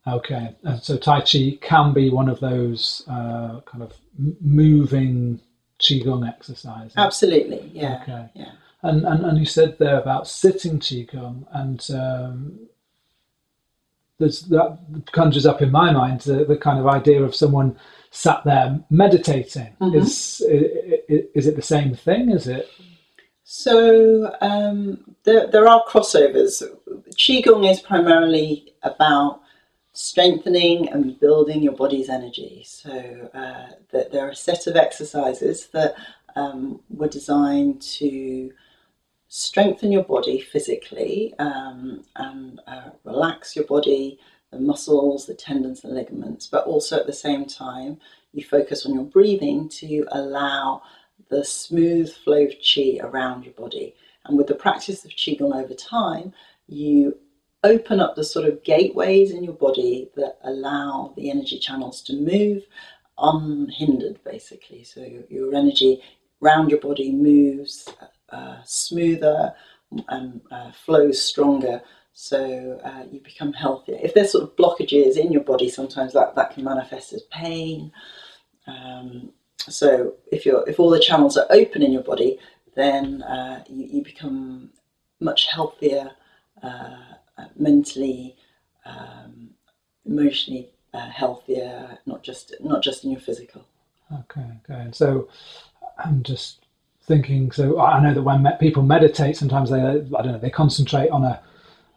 Okay, 0.07 0.55
and 0.63 0.81
so 0.81 0.97
Tai 0.97 1.21
Chi 1.21 1.59
can 1.61 1.93
be 1.93 2.09
one 2.09 2.27
of 2.27 2.39
those 2.39 3.03
uh, 3.07 3.61
kind 3.67 3.83
of 3.83 3.93
moving 4.41 5.39
qigong 5.81 6.27
exercises. 6.27 6.93
Absolutely, 6.97 7.69
yeah, 7.73 7.99
Okay. 8.03 8.29
yeah. 8.35 8.51
And, 8.83 9.05
and 9.05 9.25
and 9.25 9.37
you 9.37 9.45
said 9.45 9.77
there 9.77 9.99
about 9.99 10.27
sitting 10.27 10.79
qigong, 10.79 11.45
and 11.51 11.79
um, 11.93 12.59
there's 14.17 14.41
that 14.43 14.77
conjures 15.11 15.45
up 15.45 15.61
in 15.61 15.71
my 15.71 15.91
mind 15.91 16.21
the, 16.21 16.45
the 16.45 16.57
kind 16.57 16.79
of 16.79 16.87
idea 16.87 17.21
of 17.23 17.35
someone 17.35 17.75
sat 18.11 18.43
there 18.43 18.79
meditating. 18.89 19.75
Mhm. 19.79 19.95
Is 19.95 20.41
i- 20.49 21.13
i- 21.13 21.27
is 21.35 21.45
it 21.47 21.55
the 21.55 21.61
same 21.61 21.93
thing? 21.95 22.31
Is 22.31 22.47
it? 22.47 22.67
So 23.43 24.33
um, 24.41 25.15
there, 25.23 25.47
there 25.47 25.67
are 25.67 25.83
crossovers. 25.87 26.63
Qigong 27.17 27.69
is 27.69 27.79
primarily 27.81 28.73
about 28.83 29.41
strengthening 29.93 30.89
and 30.89 31.19
building 31.19 31.61
your 31.61 31.73
body's 31.73 32.09
energy. 32.09 32.63
So 32.65 33.29
uh, 33.33 33.75
that 33.91 34.11
there 34.11 34.25
are 34.25 34.31
a 34.31 34.35
set 34.35 34.67
of 34.67 34.75
exercises 34.75 35.67
that 35.67 35.95
um, 36.35 36.79
were 36.89 37.09
designed 37.09 37.81
to 37.81 38.51
strengthen 39.27 39.91
your 39.91 40.03
body 40.03 40.39
physically 40.39 41.33
um, 41.39 42.03
and 42.17 42.59
uh, 42.67 42.89
relax 43.03 43.55
your 43.55 43.65
body, 43.65 44.19
the 44.51 44.59
muscles, 44.59 45.25
the 45.25 45.33
tendons, 45.33 45.83
and 45.83 45.93
ligaments, 45.93 46.47
but 46.47 46.65
also 46.65 46.99
at 46.99 47.05
the 47.05 47.13
same 47.13 47.45
time, 47.45 47.97
you 48.33 48.43
focus 48.43 48.85
on 48.85 48.93
your 48.93 49.03
breathing 49.03 49.67
to 49.69 50.05
allow 50.11 50.81
the 51.29 51.43
smooth 51.43 52.13
flow 52.13 52.43
of 52.43 52.51
qi 52.59 53.01
around 53.01 53.45
your 53.45 53.53
body. 53.53 53.95
And 54.25 54.37
with 54.37 54.47
the 54.47 54.55
practice 54.55 55.05
of 55.05 55.11
qigong 55.11 55.55
over 55.55 55.73
time, 55.73 56.33
you 56.67 57.17
open 57.63 57.99
up 57.99 58.15
the 58.15 58.23
sort 58.23 58.47
of 58.47 58.63
gateways 58.63 59.31
in 59.31 59.43
your 59.43 59.53
body 59.53 60.09
that 60.15 60.39
allow 60.43 61.13
the 61.15 61.29
energy 61.29 61.59
channels 61.59 62.01
to 62.03 62.13
move 62.13 62.63
unhindered, 63.17 64.23
basically. 64.23 64.83
So 64.83 65.05
your, 65.29 65.53
energy 65.53 66.01
around 66.41 66.69
your 66.69 66.79
body 66.79 67.11
moves 67.11 67.87
uh, 68.29 68.57
smoother 68.65 69.53
and 70.09 70.41
uh, 70.51 70.71
flows 70.71 71.21
stronger. 71.21 71.81
So 72.13 72.79
uh, 72.83 73.03
you 73.11 73.19
become 73.19 73.53
healthier. 73.53 73.99
If 74.01 74.13
there's 74.13 74.31
sort 74.31 74.43
of 74.43 74.55
blockages 74.55 75.17
in 75.17 75.31
your 75.31 75.43
body, 75.43 75.69
sometimes 75.69 76.13
that, 76.13 76.35
that 76.35 76.51
can 76.51 76.63
manifest 76.63 77.13
as 77.13 77.23
pain. 77.23 77.91
Um, 78.67 79.31
so 79.57 80.15
if 80.31 80.45
you're 80.45 80.67
if 80.67 80.79
all 80.79 80.89
the 80.89 80.99
channels 80.99 81.37
are 81.37 81.45
open 81.51 81.83
in 81.83 81.91
your 81.91 82.03
body, 82.03 82.39
then 82.75 83.21
uh, 83.23 83.63
you, 83.69 83.85
you 83.85 84.03
become 84.03 84.71
much 85.19 85.47
healthier 85.47 86.11
uh, 86.63 86.95
mentally, 87.55 88.35
um, 88.85 89.49
emotionally 90.05 90.69
uh, 90.93 91.09
healthier. 91.09 91.97
Not 92.05 92.23
just 92.23 92.53
not 92.61 92.81
just 92.83 93.03
in 93.03 93.11
your 93.11 93.19
physical. 93.21 93.65
Okay, 94.11 94.45
okay. 94.63 94.81
And 94.81 94.95
so 94.95 95.29
I'm 96.03 96.23
just 96.23 96.65
thinking. 97.03 97.51
So 97.51 97.79
I 97.79 98.01
know 98.01 98.13
that 98.13 98.21
when 98.23 98.43
me- 98.43 98.51
people 98.59 98.83
meditate, 98.83 99.37
sometimes 99.37 99.69
they 99.69 99.79
I 99.79 99.93
don't 99.99 100.27
know 100.33 100.37
they 100.39 100.49
concentrate 100.49 101.09
on 101.09 101.23
a 101.23 101.41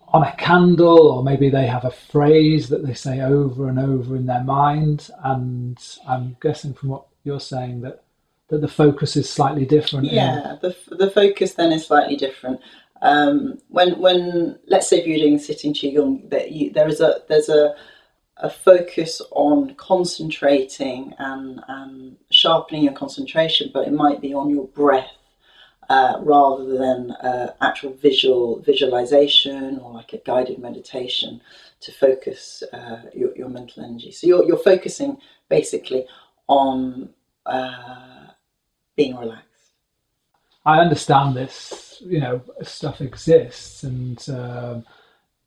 on 0.09 0.23
a 0.23 0.33
candle, 0.37 1.09
or 1.09 1.25
maybe 1.25 1.51
they 1.51 1.67
have 1.67 1.85
a 1.85 1.91
phrase 1.91 2.69
that 2.69 2.87
they 2.87 2.95
say 2.95 3.21
over 3.21 3.69
and 3.69 3.79
over 3.81 4.15
in 4.17 4.27
their 4.27 4.45
mind. 4.45 5.11
And 5.25 5.77
I'm 6.07 6.37
guessing 6.41 6.73
from 6.73 6.91
what 6.91 7.07
you're 7.25 7.41
saying 7.41 7.81
that 7.81 8.03
that 8.49 8.61
the 8.61 8.69
focus 8.69 9.17
is 9.17 9.29
slightly 9.29 9.65
different. 9.67 10.09
in- 10.09 10.15
Yeah, 10.15 10.57
the 10.61 10.77
the 10.91 11.11
focus 11.11 11.55
then 11.55 11.73
is 11.73 11.87
slightly 11.87 12.17
different. 12.17 12.61
Um, 13.05 13.59
when 13.69 14.01
when 14.01 14.59
let's 14.67 14.89
say 14.89 14.99
if 14.99 15.07
you're 15.07 15.19
doing 15.19 15.39
sitting 15.39 15.75
qigong, 15.75 16.31
that 16.31 16.53
you, 16.53 16.71
there 16.71 16.89
is 16.89 17.01
a 17.01 17.21
there's 17.29 17.51
a 17.51 17.75
a 18.39 18.51
focus 18.51 19.23
on 19.31 19.75
concentrating 19.77 21.15
and, 21.19 21.61
and 21.69 22.17
sharpening 22.31 22.83
your 22.83 22.93
concentration, 22.93 23.71
but 23.73 23.87
it 23.87 23.93
might 23.93 24.21
be 24.21 24.35
on 24.35 24.51
your 24.51 24.67
breath 24.69 25.13
uh, 25.89 26.17
rather 26.21 26.77
than 26.77 27.13
uh, 27.13 27.55
actual 27.61 27.93
visual 27.93 28.61
visualization 28.61 29.79
or 29.79 29.93
like 29.93 30.13
a 30.15 30.19
guided 30.19 30.59
meditation 30.59 31.41
to 31.81 31.93
focus 31.93 32.63
uh, 32.73 33.03
your, 33.15 33.37
your 33.37 33.49
mental 33.49 33.85
energy. 33.85 34.11
So 34.11 34.27
you're, 34.27 34.45
you're 34.45 34.57
focusing 34.57 35.19
basically 35.49 36.07
on 36.49 37.11
uh, 37.47 38.29
being 38.97 39.17
relaxed. 39.17 39.54
I 40.67 40.81
understand 40.81 41.37
this, 41.37 42.03
you 42.05 42.21
know, 42.21 42.41
stuff 42.63 43.01
exists, 43.01 43.83
and 43.83 44.25
um, 44.31 44.85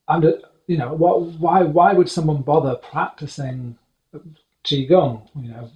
I'm, 0.07 0.23
you 0.67 0.77
know, 0.77 0.93
what, 0.93 1.21
why, 1.39 1.63
why 1.63 1.93
would 1.93 2.09
someone 2.09 2.41
bother 2.43 2.75
practicing 2.75 3.77
qigong? 4.63 5.27
You 5.35 5.49
know, 5.49 5.71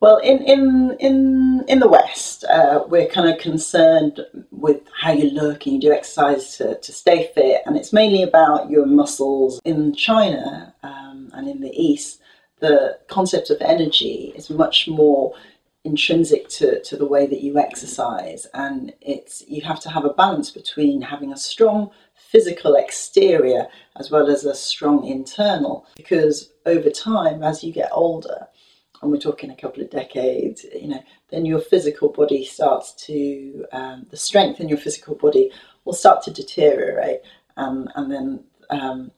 Well, 0.00 0.18
in 0.18 0.42
in 0.42 0.96
in 1.00 1.64
in 1.68 1.78
the 1.78 1.88
West, 1.88 2.44
uh, 2.44 2.84
we're 2.88 3.06
kind 3.06 3.28
of 3.30 3.38
concerned 3.38 4.20
with 4.50 4.82
how 5.00 5.12
you 5.12 5.30
look 5.30 5.64
and 5.64 5.74
you 5.74 5.80
do 5.80 5.92
exercise 5.92 6.56
to, 6.58 6.78
to 6.78 6.92
stay 6.92 7.30
fit, 7.34 7.62
and 7.64 7.76
it's 7.76 7.92
mainly 7.92 8.22
about 8.22 8.68
your 8.68 8.84
muscles. 8.84 9.60
In 9.64 9.94
China 9.94 10.74
um, 10.82 11.30
and 11.32 11.48
in 11.48 11.60
the 11.60 11.72
East, 11.72 12.20
the 12.60 12.98
concept 13.08 13.48
of 13.48 13.56
energy 13.62 14.32
is 14.36 14.50
much 14.50 14.88
more 14.88 15.34
intrinsic 15.84 16.48
to, 16.48 16.82
to 16.82 16.96
the 16.96 17.06
way 17.06 17.26
that 17.26 17.42
you 17.42 17.58
exercise, 17.58 18.46
and 18.54 18.92
it's 19.00 19.44
you 19.46 19.62
have 19.62 19.80
to 19.80 19.90
have 19.90 20.04
a 20.06 20.14
balance 20.14 20.50
between 20.50 21.02
having 21.02 21.32
a 21.32 21.36
strong 21.36 21.90
physical 22.14 22.74
exterior 22.74 23.66
as 23.96 24.10
well 24.10 24.28
as 24.28 24.44
a 24.44 24.54
strong 24.54 25.06
internal, 25.06 25.86
because 25.94 26.52
over 26.66 26.90
time, 26.90 27.42
as 27.42 27.62
you 27.62 27.72
get 27.72 27.90
older 27.92 28.48
and 29.02 29.10
we're 29.10 29.18
talking 29.18 29.50
a 29.50 29.56
couple 29.56 29.82
of 29.82 29.90
decades, 29.90 30.64
you 30.74 30.88
know, 30.88 31.02
then 31.30 31.44
your 31.44 31.60
physical 31.60 32.08
body 32.08 32.44
starts 32.44 32.92
to, 33.06 33.66
um, 33.72 34.06
the 34.10 34.16
strength 34.16 34.60
in 34.60 34.68
your 34.68 34.78
physical 34.78 35.14
body 35.14 35.50
will 35.84 35.92
start 35.92 36.22
to 36.22 36.30
deteriorate. 36.30 37.20
Um, 37.56 37.88
and 37.96 38.10
then 38.10 38.44
um, 38.70 39.10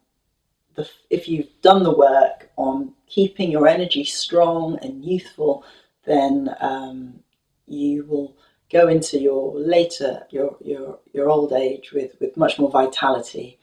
the, 0.74 0.90
if 1.08 1.28
you've 1.28 1.48
done 1.62 1.84
the 1.84 1.96
work 1.96 2.50
on 2.56 2.92
keeping 3.06 3.50
your 3.50 3.68
energy 3.68 4.04
strong 4.04 4.78
and 4.82 5.04
youthful, 5.04 5.64
then 6.06 6.54
um, 6.60 7.20
you 7.66 8.04
will 8.04 8.36
go 8.70 8.88
into 8.88 9.18
your 9.18 9.58
later, 9.58 10.26
your, 10.30 10.56
your, 10.60 10.98
your 11.12 11.28
old 11.28 11.52
age 11.52 11.92
with, 11.92 12.12
with 12.20 12.36
much 12.36 12.58
more 12.58 12.70
vitality 12.70 13.58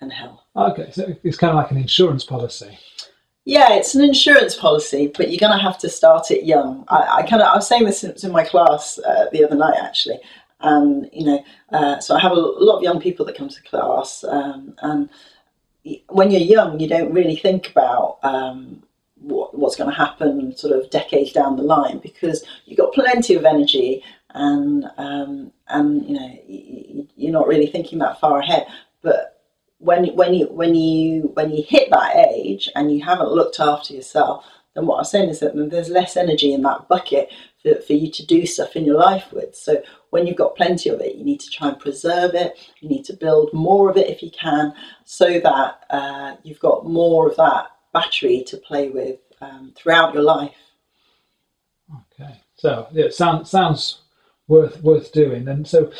and 0.00 0.12
health. 0.12 0.40
okay, 0.54 0.90
so 0.92 1.14
it's 1.22 1.38
kind 1.38 1.50
of 1.50 1.56
like 1.56 1.70
an 1.70 1.78
insurance 1.78 2.24
policy. 2.24 2.78
Yeah, 3.44 3.74
it's 3.74 3.94
an 3.94 4.02
insurance 4.02 4.56
policy, 4.56 5.12
but 5.16 5.30
you're 5.30 5.38
going 5.38 5.56
to 5.56 5.62
have 5.62 5.78
to 5.78 5.88
start 5.88 6.30
it 6.30 6.44
young. 6.44 6.84
I, 6.88 7.18
I 7.18 7.22
kind 7.22 7.40
of 7.40 7.48
I 7.48 7.54
was 7.54 7.68
saying 7.68 7.84
this 7.84 8.02
in, 8.02 8.14
in 8.22 8.32
my 8.32 8.44
class 8.44 8.98
uh, 8.98 9.26
the 9.32 9.44
other 9.44 9.54
night 9.54 9.76
actually, 9.80 10.18
and 10.60 11.08
you 11.12 11.24
know, 11.24 11.44
uh, 11.72 12.00
so 12.00 12.16
I 12.16 12.20
have 12.20 12.32
a 12.32 12.34
lot 12.34 12.78
of 12.78 12.82
young 12.82 13.00
people 13.00 13.24
that 13.24 13.36
come 13.36 13.48
to 13.48 13.62
class, 13.62 14.24
um, 14.24 14.74
and 14.82 15.08
when 16.08 16.32
you're 16.32 16.40
young, 16.40 16.80
you 16.80 16.88
don't 16.88 17.12
really 17.12 17.36
think 17.36 17.70
about 17.70 18.18
um, 18.24 18.82
what, 19.20 19.55
what's 19.66 19.76
going 19.76 19.90
to 19.90 19.96
happen 19.96 20.56
sort 20.56 20.78
of 20.78 20.88
decades 20.90 21.32
down 21.32 21.56
the 21.56 21.62
line 21.62 21.98
because 21.98 22.44
you've 22.66 22.78
got 22.78 22.92
plenty 22.92 23.34
of 23.34 23.44
energy, 23.44 24.02
and 24.30 24.84
um, 24.96 25.52
and 25.68 26.08
you 26.08 26.14
know, 26.14 27.06
you're 27.16 27.32
not 27.32 27.48
really 27.48 27.66
thinking 27.66 27.98
that 27.98 28.20
far 28.20 28.38
ahead, 28.38 28.66
but 29.02 29.42
when 29.78 30.06
when 30.14 30.34
you 30.34 30.46
when 30.46 30.76
you 30.76 31.32
when 31.34 31.50
you 31.50 31.64
hit 31.66 31.90
that 31.90 32.16
age 32.16 32.70
and 32.76 32.92
you 32.92 33.04
haven't 33.04 33.32
looked 33.32 33.58
after 33.58 33.92
yourself, 33.92 34.44
then 34.74 34.86
what 34.86 34.98
I'm 34.98 35.04
saying 35.04 35.30
is 35.30 35.40
that 35.40 35.56
there's 35.70 35.88
less 35.88 36.16
energy 36.16 36.52
in 36.52 36.62
that 36.62 36.86
bucket 36.88 37.32
for, 37.60 37.74
for 37.80 37.94
you 37.94 38.08
to 38.12 38.24
do 38.24 38.46
stuff 38.46 38.76
in 38.76 38.84
your 38.84 38.98
life 38.98 39.32
with. 39.32 39.56
So 39.56 39.82
when 40.10 40.28
you've 40.28 40.36
got 40.36 40.54
plenty 40.54 40.90
of 40.90 41.00
it, 41.00 41.16
you 41.16 41.24
need 41.24 41.40
to 41.40 41.50
try 41.50 41.68
and 41.68 41.80
preserve 41.80 42.34
it. 42.34 42.56
You 42.80 42.88
need 42.88 43.04
to 43.06 43.14
build 43.14 43.52
more 43.52 43.90
of 43.90 43.96
it 43.96 44.08
if 44.08 44.22
you 44.22 44.30
can, 44.30 44.72
so 45.04 45.40
that 45.40 45.84
uh, 45.90 46.36
you've 46.44 46.60
got 46.60 46.86
more 46.86 47.28
of 47.28 47.36
that 47.36 47.66
battery 47.92 48.44
to 48.46 48.56
play 48.58 48.90
with 48.90 49.18
um, 49.40 49.72
throughout 49.76 50.14
your 50.14 50.22
life. 50.22 50.54
Okay, 52.18 52.40
so 52.54 52.88
yeah, 52.92 53.04
it 53.04 53.14
sounds 53.14 53.50
sounds 53.50 54.02
worth 54.48 54.82
worth 54.82 55.12
doing. 55.12 55.48
And 55.48 55.66
so, 55.66 55.92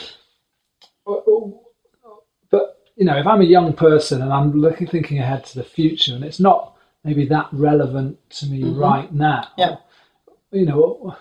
but 2.50 2.76
you 2.96 3.04
know, 3.04 3.16
if 3.16 3.26
I'm 3.26 3.40
a 3.40 3.44
young 3.44 3.72
person 3.72 4.22
and 4.22 4.32
I'm 4.32 4.52
looking 4.52 4.86
thinking 4.86 5.18
ahead 5.18 5.44
to 5.46 5.58
the 5.58 5.64
future, 5.64 6.14
and 6.14 6.24
it's 6.24 6.40
not 6.40 6.76
maybe 7.04 7.26
that 7.26 7.48
relevant 7.52 8.18
to 8.30 8.46
me 8.46 8.64
right 8.64 9.12
now. 9.12 9.48
Yeah. 9.56 9.76
You 10.50 10.66
know, 10.66 11.16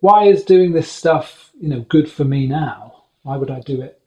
why 0.00 0.24
is 0.26 0.44
doing 0.44 0.72
this 0.72 0.90
stuff 0.90 1.50
you 1.60 1.68
know 1.68 1.80
good 1.80 2.10
for 2.10 2.24
me 2.24 2.46
now? 2.46 3.04
Why 3.22 3.36
would 3.36 3.50
I 3.50 3.60
do 3.60 3.80
it? 3.80 4.00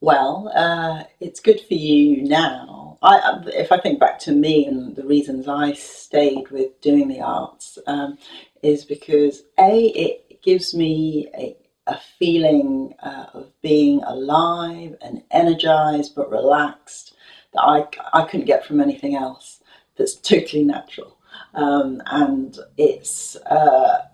Well, 0.00 0.50
uh, 0.54 1.04
it's 1.20 1.40
good 1.40 1.60
for 1.60 1.74
you 1.74 2.22
now. 2.22 2.81
I, 3.02 3.40
if 3.46 3.72
I 3.72 3.78
think 3.78 3.98
back 3.98 4.18
to 4.20 4.32
me 4.32 4.66
and 4.66 4.94
the 4.94 5.04
reasons 5.04 5.48
I 5.48 5.72
stayed 5.72 6.50
with 6.50 6.80
doing 6.80 7.08
the 7.08 7.20
arts, 7.20 7.78
um, 7.86 8.18
is 8.62 8.84
because 8.84 9.42
a 9.58 9.86
it 9.88 10.42
gives 10.42 10.74
me 10.74 11.28
a, 11.36 11.56
a 11.88 11.98
feeling 12.18 12.94
uh, 13.02 13.26
of 13.34 13.50
being 13.60 14.02
alive 14.04 14.96
and 15.02 15.22
energized 15.32 16.14
but 16.14 16.30
relaxed 16.30 17.14
that 17.54 17.62
I, 17.62 17.86
I 18.12 18.24
couldn't 18.24 18.46
get 18.46 18.64
from 18.64 18.80
anything 18.80 19.16
else. 19.16 19.60
That's 19.96 20.14
totally 20.14 20.64
natural, 20.64 21.18
um, 21.54 22.00
and 22.06 22.56
it's 22.76 23.36
uh, 23.36 24.06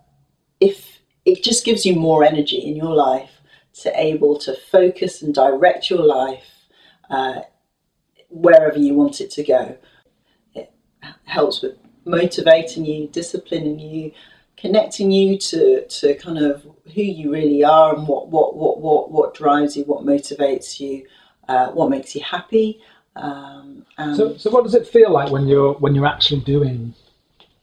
if 0.61 0.99
it 1.25 1.43
just 1.45 1.65
gives 1.65 1.85
you 1.85 1.95
more 1.95 2.25
energy 2.25 2.57
in 2.57 2.75
your 2.75 2.95
life 2.95 3.31
to 3.83 4.01
able 4.01 4.39
to 4.39 4.57
focus 4.73 5.23
and 5.23 5.35
direct 5.35 5.91
your 5.91 6.05
life 6.05 6.47
uh, 7.11 7.41
wherever 8.29 8.79
you 8.79 8.95
want 8.95 9.21
it 9.21 9.31
to 9.33 9.43
go. 9.43 9.77
It 10.55 10.73
helps 11.25 11.63
with 11.63 11.77
motivating 12.05 12.85
you, 12.85 13.09
disciplining 13.09 13.79
you, 13.79 14.13
connecting 14.57 15.11
you 15.11 15.39
to, 15.39 15.87
to 15.87 16.15
kind 16.15 16.39
of 16.39 16.67
who 16.95 17.03
you 17.03 17.33
really 17.33 17.65
are 17.65 17.95
and 17.95 18.07
what, 18.09 18.29
what, 18.29 18.57
what, 18.57 18.81
what, 18.81 19.11
what 19.11 19.35
drives 19.35 19.77
you, 19.77 19.85
what 19.85 20.05
motivates 20.05 20.81
you, 20.81 21.07
uh, 21.49 21.69
what 21.69 21.91
makes 21.91 22.15
you 22.15 22.23
happy. 22.23 22.81
Um, 23.17 23.85
so, 24.15 24.37
so 24.37 24.51
what 24.51 24.65
does 24.65 24.75
it 24.75 24.87
feel 24.87 25.11
like 25.11 25.31
when 25.31 25.49
you're 25.49 25.73
when 25.75 25.95
you're 25.95 26.07
actually 26.07 26.41
doing 26.41 26.95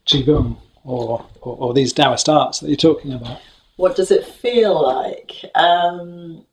qigong 0.05 0.57
or, 0.83 1.25
or, 1.41 1.55
or 1.57 1.73
these 1.73 1.93
Taoist 1.93 2.27
arts 2.27 2.59
that 2.59 2.67
you're 2.67 2.75
talking 2.75 3.13
about? 3.13 3.39
What 3.77 3.95
does 3.95 4.11
it 4.11 4.25
feel 4.25 4.81
like? 4.81 5.31
Um, 5.55 6.45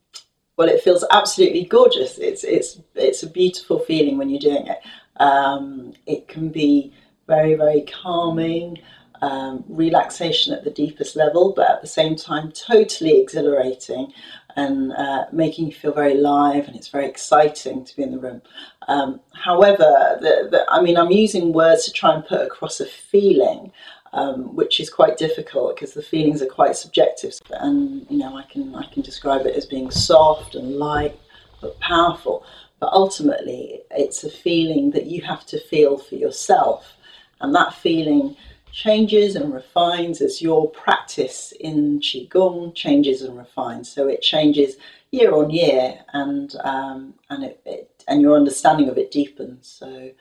well, 0.57 0.69
it 0.69 0.81
feels 0.81 1.05
absolutely 1.11 1.65
gorgeous. 1.65 2.17
It's 2.17 2.43
it's 2.43 2.79
it's 2.95 3.23
a 3.23 3.29
beautiful 3.29 3.79
feeling 3.79 4.17
when 4.17 4.29
you're 4.29 4.39
doing 4.39 4.67
it. 4.67 4.79
Um, 5.17 5.93
it 6.05 6.27
can 6.27 6.49
be 6.49 6.93
very 7.27 7.55
very 7.55 7.81
calming, 7.81 8.79
um, 9.23 9.63
relaxation 9.69 10.53
at 10.53 10.63
the 10.63 10.69
deepest 10.69 11.15
level, 11.15 11.53
but 11.55 11.69
at 11.69 11.81
the 11.81 11.87
same 11.87 12.15
time 12.15 12.51
totally 12.51 13.21
exhilarating 13.21 14.13
and 14.55 14.91
uh, 14.93 15.25
making 15.31 15.65
you 15.65 15.73
feel 15.73 15.93
very 15.93 16.15
live. 16.15 16.67
And 16.67 16.75
it's 16.75 16.89
very 16.89 17.07
exciting 17.07 17.85
to 17.85 17.95
be 17.95 18.03
in 18.03 18.11
the 18.11 18.19
room. 18.19 18.41
Um, 18.87 19.21
however, 19.33 20.17
the, 20.19 20.49
the, 20.51 20.65
I 20.69 20.81
mean, 20.81 20.97
I'm 20.97 21.09
using 21.09 21.53
words 21.53 21.85
to 21.85 21.91
try 21.91 22.13
and 22.13 22.25
put 22.25 22.41
across 22.41 22.79
a 22.79 22.85
feeling 22.85 23.71
um, 24.13 24.55
which 24.55 24.79
is 24.79 24.89
quite 24.89 25.17
difficult 25.17 25.75
because 25.75 25.93
the 25.93 26.01
feelings 26.01 26.41
are 26.41 26.47
quite 26.47 26.75
subjective. 26.75 27.33
And 27.49 28.05
you 28.09 28.17
know, 28.19 28.37
I 28.37 28.43
can 28.43 28.73
I 28.75 28.85
can 28.85 29.01
describe 29.01 29.45
it 29.45 29.55
as 29.55 29.65
being 29.65 29.91
soft 29.91 30.55
and 30.55 30.77
light 30.77 31.19
but 31.61 31.79
powerful. 31.79 32.45
But 32.79 32.93
ultimately, 32.93 33.81
it's 33.91 34.23
a 34.23 34.29
feeling 34.29 34.91
that 34.91 35.07
you 35.07 35.21
have 35.21 35.45
to 35.47 35.59
feel 35.59 35.97
for 35.97 36.15
yourself, 36.15 36.93
and 37.41 37.55
that 37.55 37.73
feeling 37.73 38.35
changes 38.71 39.35
and 39.35 39.53
refines 39.53 40.19
as 40.19 40.41
your 40.41 40.69
practice 40.71 41.53
in 41.59 41.99
qigong 41.99 42.73
changes 42.75 43.21
and 43.21 43.37
refines. 43.37 43.89
So 43.89 44.07
it 44.07 44.21
changes 44.21 44.75
year 45.11 45.33
on 45.33 45.49
year, 45.49 45.99
and 46.13 46.53
um, 46.63 47.13
and 47.29 47.45
it, 47.45 47.61
it, 47.65 48.03
and 48.07 48.21
your 48.21 48.35
understanding 48.35 48.89
of 48.89 48.97
it 48.97 49.11
deepens. 49.11 49.67
So 49.67 50.11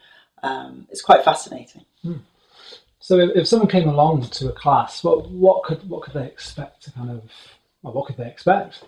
um, 0.43 0.87
it's 0.91 1.03
quite 1.03 1.25
fascinating. 1.25 1.85
Hmm. 2.03 2.19
So 3.03 3.19
if, 3.19 3.31
if 3.37 3.49
someone 3.49 3.69
came 3.69 3.89
along 3.89 4.29
to 4.29 4.49
a 4.49 4.53
class, 4.53 5.03
what 5.03 5.29
what 5.29 5.65
could 5.65 5.87
what 5.89 6.03
could 6.03 6.15
they 6.15 6.25
expect 6.25 6.85
to 6.85 6.93
kind 6.93 7.11
of 7.11 7.23
well, 7.83 7.93
what 7.93 8.07
could 8.07 8.17
they 8.17 8.29
expect? 8.29 8.85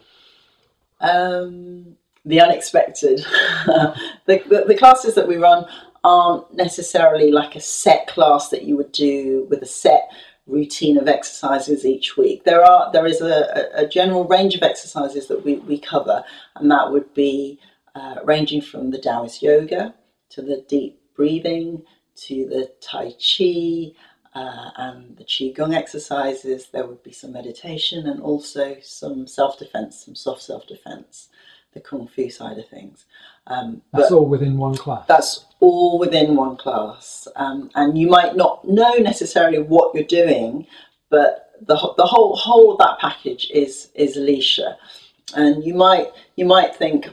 Um, 1.01 1.97
the 2.25 2.41
unexpected. 2.41 3.19
the, 3.67 4.43
the, 4.49 4.65
the 4.69 4.77
classes 4.77 5.17
that 5.17 5.27
we 5.27 5.37
run 5.37 5.67
aren't 6.05 6.55
necessarily 6.55 7.33
like 7.33 7.57
a 7.57 7.61
set 7.61 8.07
class 8.07 8.51
that 8.51 8.63
you 8.63 8.77
would 8.77 8.93
do 8.93 9.47
with 9.51 9.63
a 9.63 9.67
set 9.67 10.09
routine 10.47 10.97
of 10.97 11.09
exercises 11.09 11.85
each 11.85 12.17
week. 12.17 12.45
There 12.45 12.65
are 12.65 12.93
there 12.93 13.07
is 13.07 13.21
a, 13.21 13.69
a 13.75 13.87
general 13.89 14.29
range 14.29 14.55
of 14.55 14.63
exercises 14.63 15.27
that 15.27 15.45
we, 15.45 15.57
we 15.57 15.77
cover, 15.77 16.23
and 16.55 16.71
that 16.71 16.93
would 16.93 17.13
be 17.15 17.59
uh, 17.97 18.17
ranging 18.23 18.61
from 18.61 18.93
the 18.93 18.99
Taoist 18.99 19.43
yoga 19.43 19.93
to 20.31 20.41
the 20.41 20.65
deep 20.69 21.01
breathing 21.17 21.83
to 22.17 22.47
the 22.47 22.73
Tai 22.81 23.13
Chi 23.13 23.93
uh, 24.35 24.71
and 24.77 25.17
the 25.17 25.25
Qigong 25.25 25.75
exercises. 25.75 26.69
There 26.73 26.87
would 26.87 27.03
be 27.03 27.13
some 27.13 27.33
meditation 27.33 28.07
and 28.07 28.21
also 28.21 28.77
some 28.83 29.27
self 29.27 29.59
defense, 29.59 30.05
some 30.05 30.15
soft 30.15 30.43
self 30.43 30.67
defense, 30.67 31.29
the 31.73 31.81
Kung 31.81 32.09
Fu 32.09 32.29
side 32.31 32.59
of 32.59 32.69
things. 32.69 33.05
Um, 33.47 33.83
that's 33.93 34.11
all 34.11 34.27
within 34.27 34.57
one 34.57 34.77
class. 34.77 35.07
That's 35.07 35.47
all 35.61 35.99
within 35.99 36.35
one 36.35 36.57
class. 36.57 37.29
Um, 37.37 37.71
and 37.75 37.97
you 37.97 38.09
might 38.09 38.37
not 38.37 38.67
know 38.67 38.95
necessarily 38.95 39.59
what 39.61 39.95
you're 39.95 40.05
doing, 40.05 40.67
but 41.11 41.53
the, 41.61 41.77
the 41.97 42.07
whole 42.07 42.37
whole 42.37 42.73
of 42.73 42.79
that 42.79 42.99
package 43.01 43.51
is 43.53 43.91
is 43.95 44.17
Alicia. 44.17 44.77
And 45.37 45.65
you 45.65 45.75
might 45.75 46.09
you 46.37 46.45
might 46.45 46.75
think, 46.75 47.09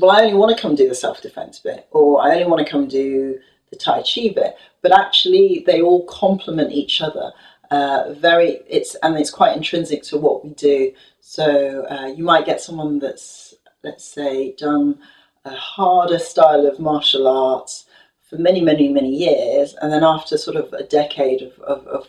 well, 0.00 0.10
I 0.10 0.22
only 0.22 0.34
want 0.34 0.56
to 0.56 0.60
come 0.60 0.74
do 0.74 0.88
the 0.88 0.94
self 0.94 1.20
defense 1.20 1.58
bit, 1.58 1.86
or 1.90 2.22
I 2.22 2.30
only 2.32 2.46
want 2.46 2.64
to 2.64 2.70
come 2.70 2.88
do 2.88 3.38
the 3.72 3.76
Tai 3.76 4.02
Chi 4.02 4.28
bit, 4.32 4.54
but 4.82 4.92
actually 4.92 5.64
they 5.66 5.80
all 5.82 6.04
complement 6.06 6.70
each 6.70 7.00
other. 7.00 7.32
Uh, 7.72 8.12
very, 8.12 8.60
it's 8.68 8.94
and 9.02 9.18
it's 9.18 9.30
quite 9.30 9.56
intrinsic 9.56 10.02
to 10.04 10.18
what 10.18 10.44
we 10.44 10.50
do. 10.50 10.92
So 11.20 11.86
uh, 11.86 12.08
you 12.16 12.22
might 12.22 12.46
get 12.46 12.60
someone 12.60 12.98
that's, 12.98 13.54
let's 13.82 14.04
say, 14.04 14.54
done 14.58 14.98
a 15.46 15.54
harder 15.54 16.18
style 16.18 16.66
of 16.66 16.78
martial 16.78 17.26
arts 17.26 17.86
for 18.20 18.36
many, 18.36 18.60
many, 18.60 18.88
many 18.88 19.08
years, 19.08 19.74
and 19.80 19.90
then 19.90 20.04
after 20.04 20.36
sort 20.36 20.56
of 20.56 20.72
a 20.74 20.84
decade 20.84 21.40
of, 21.42 21.58
of, 21.60 21.86
of 21.86 22.08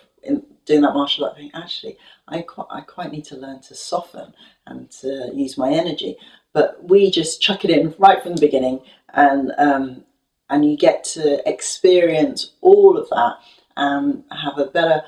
doing 0.66 0.82
that 0.82 0.94
martial 0.94 1.26
art, 1.26 1.38
thing, 1.38 1.52
actually, 1.54 1.98
I 2.28 2.42
quite, 2.42 2.68
I 2.70 2.82
quite 2.82 3.12
need 3.12 3.26
to 3.26 3.38
learn 3.38 3.62
to 3.64 3.76
soften 3.76 4.34
and 4.68 4.90
to 5.02 5.32
use 5.34 5.58
my 5.58 5.72
energy. 5.72 6.18
But 6.54 6.84
we 6.84 7.10
just 7.10 7.42
chuck 7.42 7.66
it 7.66 7.72
in 7.72 7.96
right 7.98 8.22
from 8.22 8.36
the 8.36 8.42
beginning, 8.42 8.82
and 9.14 9.52
um, 9.58 10.04
and 10.50 10.70
you 10.70 10.78
get 10.78 11.04
to 11.04 11.48
experience 11.50 12.54
all 12.62 12.98
of 12.98 13.10
that 13.10 13.38
and 13.76 14.24
have 14.32 14.58
a 14.58 14.66
better, 14.66 15.04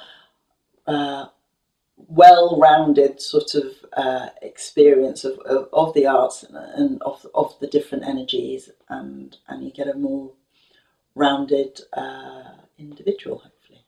uh, 0.87 1.25
well-rounded 2.07 3.21
sort 3.21 3.55
of 3.55 3.65
uh, 3.93 4.29
experience 4.41 5.23
of, 5.23 5.39
of, 5.39 5.69
of, 5.71 5.93
the 5.93 6.05
arts 6.05 6.43
and, 6.43 6.57
and, 6.57 7.01
of, 7.03 7.25
of 7.33 7.57
the 7.59 7.67
different 7.67 8.03
energies, 8.05 8.69
and 8.89 9.37
and 9.47 9.63
you 9.63 9.71
get 9.71 9.87
a 9.87 9.93
more 9.93 10.31
rounded 11.15 11.79
uh, 11.93 12.43
individual. 12.77 13.37
Hopefully, 13.37 13.85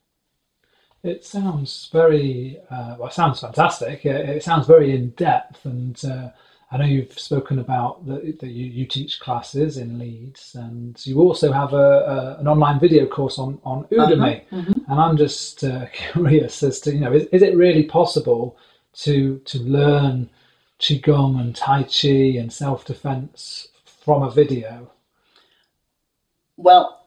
it 1.03 1.25
sounds 1.25 1.89
very 1.91 2.59
uh, 2.69 2.95
well. 2.97 3.09
It 3.09 3.13
sounds 3.13 3.41
fantastic. 3.41 4.05
It, 4.05 4.29
it 4.29 4.43
sounds 4.43 4.67
very 4.67 4.95
in 4.95 5.09
depth 5.11 5.65
and 5.65 6.03
uh, 6.05 6.29
I 6.69 6.77
know 6.77 6.85
you've 6.85 7.17
spoken 7.17 7.59
about 7.59 8.05
that, 8.07 8.39
that 8.39 8.49
you, 8.49 8.65
you 8.65 8.85
teach 8.85 9.21
classes 9.21 9.77
in 9.77 9.97
Leeds, 9.97 10.53
and 10.55 10.99
you 11.05 11.21
also 11.21 11.51
have 11.51 11.73
a, 11.73 11.77
a 11.77 12.41
an 12.41 12.47
online 12.47 12.79
video 12.79 13.05
course 13.05 13.39
on 13.39 13.59
on 13.63 13.85
Udemy. 13.85 14.41
Uh-huh. 14.41 14.57
Mm-hmm. 14.57 14.91
And 14.91 14.99
I'm 14.99 15.15
just 15.15 15.63
uh, 15.63 15.85
curious 15.93 16.63
as 16.63 16.81
to 16.81 16.93
you 16.93 16.99
know, 16.99 17.13
is, 17.13 17.25
is 17.27 17.41
it 17.41 17.55
really 17.55 17.83
possible 17.83 18.57
to 18.95 19.39
to 19.45 19.59
learn 19.59 20.29
qigong 20.79 21.39
and 21.39 21.55
tai 21.55 21.83
chi 21.83 22.37
and 22.39 22.51
self 22.51 22.83
defense 22.83 23.69
from 23.85 24.23
a 24.23 24.31
video? 24.31 24.91
Well, 26.57 27.05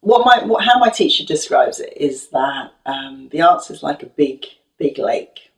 what 0.00 0.24
my 0.24 0.46
what, 0.46 0.64
how 0.64 0.78
my 0.78 0.88
teacher 0.88 1.24
describes 1.24 1.78
it 1.78 1.92
is 1.94 2.28
that 2.28 2.72
um, 2.86 3.28
the 3.30 3.42
arts 3.42 3.70
is 3.70 3.82
like 3.82 4.02
a 4.02 4.06
big 4.06 4.46
big 4.78 4.98
lake 4.98 5.51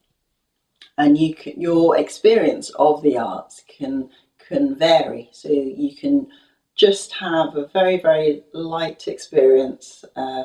and 0.99 1.19
you 1.19 1.35
can, 1.35 1.61
your 1.61 1.97
experience 1.97 2.71
of 2.71 3.03
the 3.03 3.19
arts 3.19 3.65
can 3.69 4.11
can 4.49 4.77
vary. 4.77 5.29
So 5.33 5.51
you 5.51 5.97
can 5.97 6.29
just 6.77 7.13
have 7.13 7.57
a 7.57 7.67
very 7.69 8.01
very 8.01 8.45
light 8.53 9.09
experience, 9.09 10.05
uh, 10.17 10.45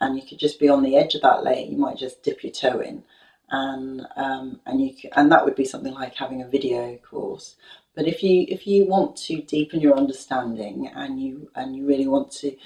and 0.00 0.16
you 0.16 0.26
could 0.26 0.38
just 0.38 0.60
be 0.60 0.68
on 0.68 0.82
the 0.82 0.96
edge 0.96 1.14
of 1.14 1.22
that 1.22 1.44
lake. 1.44 1.70
You 1.70 1.78
might 1.78 1.98
just 1.98 2.22
dip 2.22 2.42
your 2.42 2.52
toe 2.52 2.80
in, 2.80 3.02
and 3.50 4.06
um, 4.16 4.60
and 4.66 4.80
you 4.80 4.94
can, 4.94 5.10
and 5.16 5.32
that 5.32 5.44
would 5.44 5.56
be 5.56 5.64
something 5.64 5.94
like 5.94 6.14
having 6.14 6.42
a 6.42 6.48
video 6.48 6.96
course. 6.98 7.56
But 7.94 8.06
if 8.06 8.22
you 8.22 8.46
if 8.48 8.66
you 8.66 8.86
want 8.86 9.16
to 9.16 9.42
deepen 9.42 9.80
your 9.80 9.96
understanding 9.96 10.90
and 10.94 11.20
you 11.20 11.50
and 11.54 11.76
you 11.76 11.86
really 11.86 12.08
want 12.08 12.30
to 12.32 12.56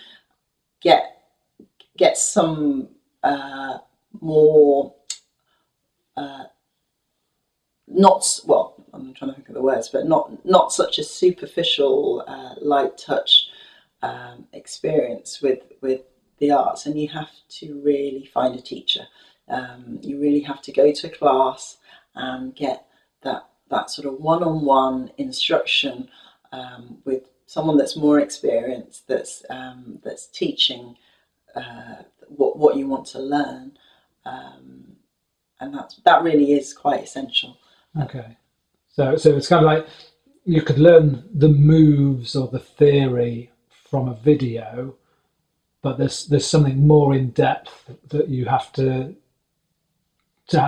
get 0.81 1.23
get 1.97 2.17
some 2.17 2.89
uh, 3.23 3.79
more 4.21 4.95
uh, 6.17 6.45
not 7.89 8.41
well 8.47 8.77
I'm 8.97 9.15
trying 9.15 9.31
to 9.31 9.35
think 9.35 9.49
of 9.49 9.55
the 9.55 9.63
words, 9.63 9.89
but 9.89 10.07
not 10.07 10.45
not 10.45 10.73
such 10.73 10.99
a 10.99 11.05
superficial, 11.05 12.25
uh, 12.27 12.55
light 12.61 12.99
touch 12.99 13.49
um, 14.03 14.47
experience 14.53 15.41
with 15.43 15.61
with 15.81 16.03
the 16.39 16.51
arts, 16.51 16.87
and 16.87 16.99
you 16.99 17.09
have 17.09 17.31
to 17.49 17.81
really 17.83 18.27
find 18.33 18.59
a 18.59 18.63
teacher. 18.63 19.07
Um, 19.49 20.01
you 20.03 20.21
really 20.21 20.41
have 20.41 20.61
to 20.63 20.73
go 20.73 20.93
to 20.93 21.07
a 21.07 21.11
class 21.11 21.79
and 22.15 22.55
get 22.55 22.87
that 23.23 23.49
that 23.71 23.91
sort 23.91 24.07
of 24.07 24.21
one-on-one 24.21 25.11
instruction 25.19 26.09
um, 26.53 26.99
with 27.05 27.25
someone 27.47 27.77
that's 27.77 27.97
more 27.97 28.21
experienced, 28.21 29.07
that's 29.09 29.45
um, 29.51 29.99
that's 30.03 30.27
teaching 30.29 30.97
uh, 31.55 32.03
what 32.29 32.59
what 32.59 32.77
you 32.77 32.89
want 32.89 33.07
to 33.07 33.19
learn, 33.19 33.79
um, 34.25 34.97
and 35.61 35.75
that 35.75 35.95
that 36.05 36.23
really 36.23 36.53
is 36.53 36.73
quite 36.73 37.03
essential. 37.05 37.59
Okay, 38.03 38.37
so 38.89 39.17
so 39.17 39.37
it's 39.37 39.49
kind 39.49 39.65
of 39.65 39.71
like 39.71 39.87
you 40.45 40.63
could 40.63 40.79
learn 40.79 41.25
the 41.35 41.49
moves 41.49 42.37
or 42.37 42.49
the 42.49 42.59
theory 42.59 43.51
from 43.91 44.09
a 44.09 44.15
video, 44.15 44.95
but 45.83 45.99
there's 45.99 46.27
there's 46.27 46.47
something 46.47 46.87
more 46.87 47.15
in 47.15 47.31
depth 47.31 47.91
that 48.09 48.29
you 48.29 48.45
have 48.47 48.73
to 48.75 49.15
to 50.49 50.61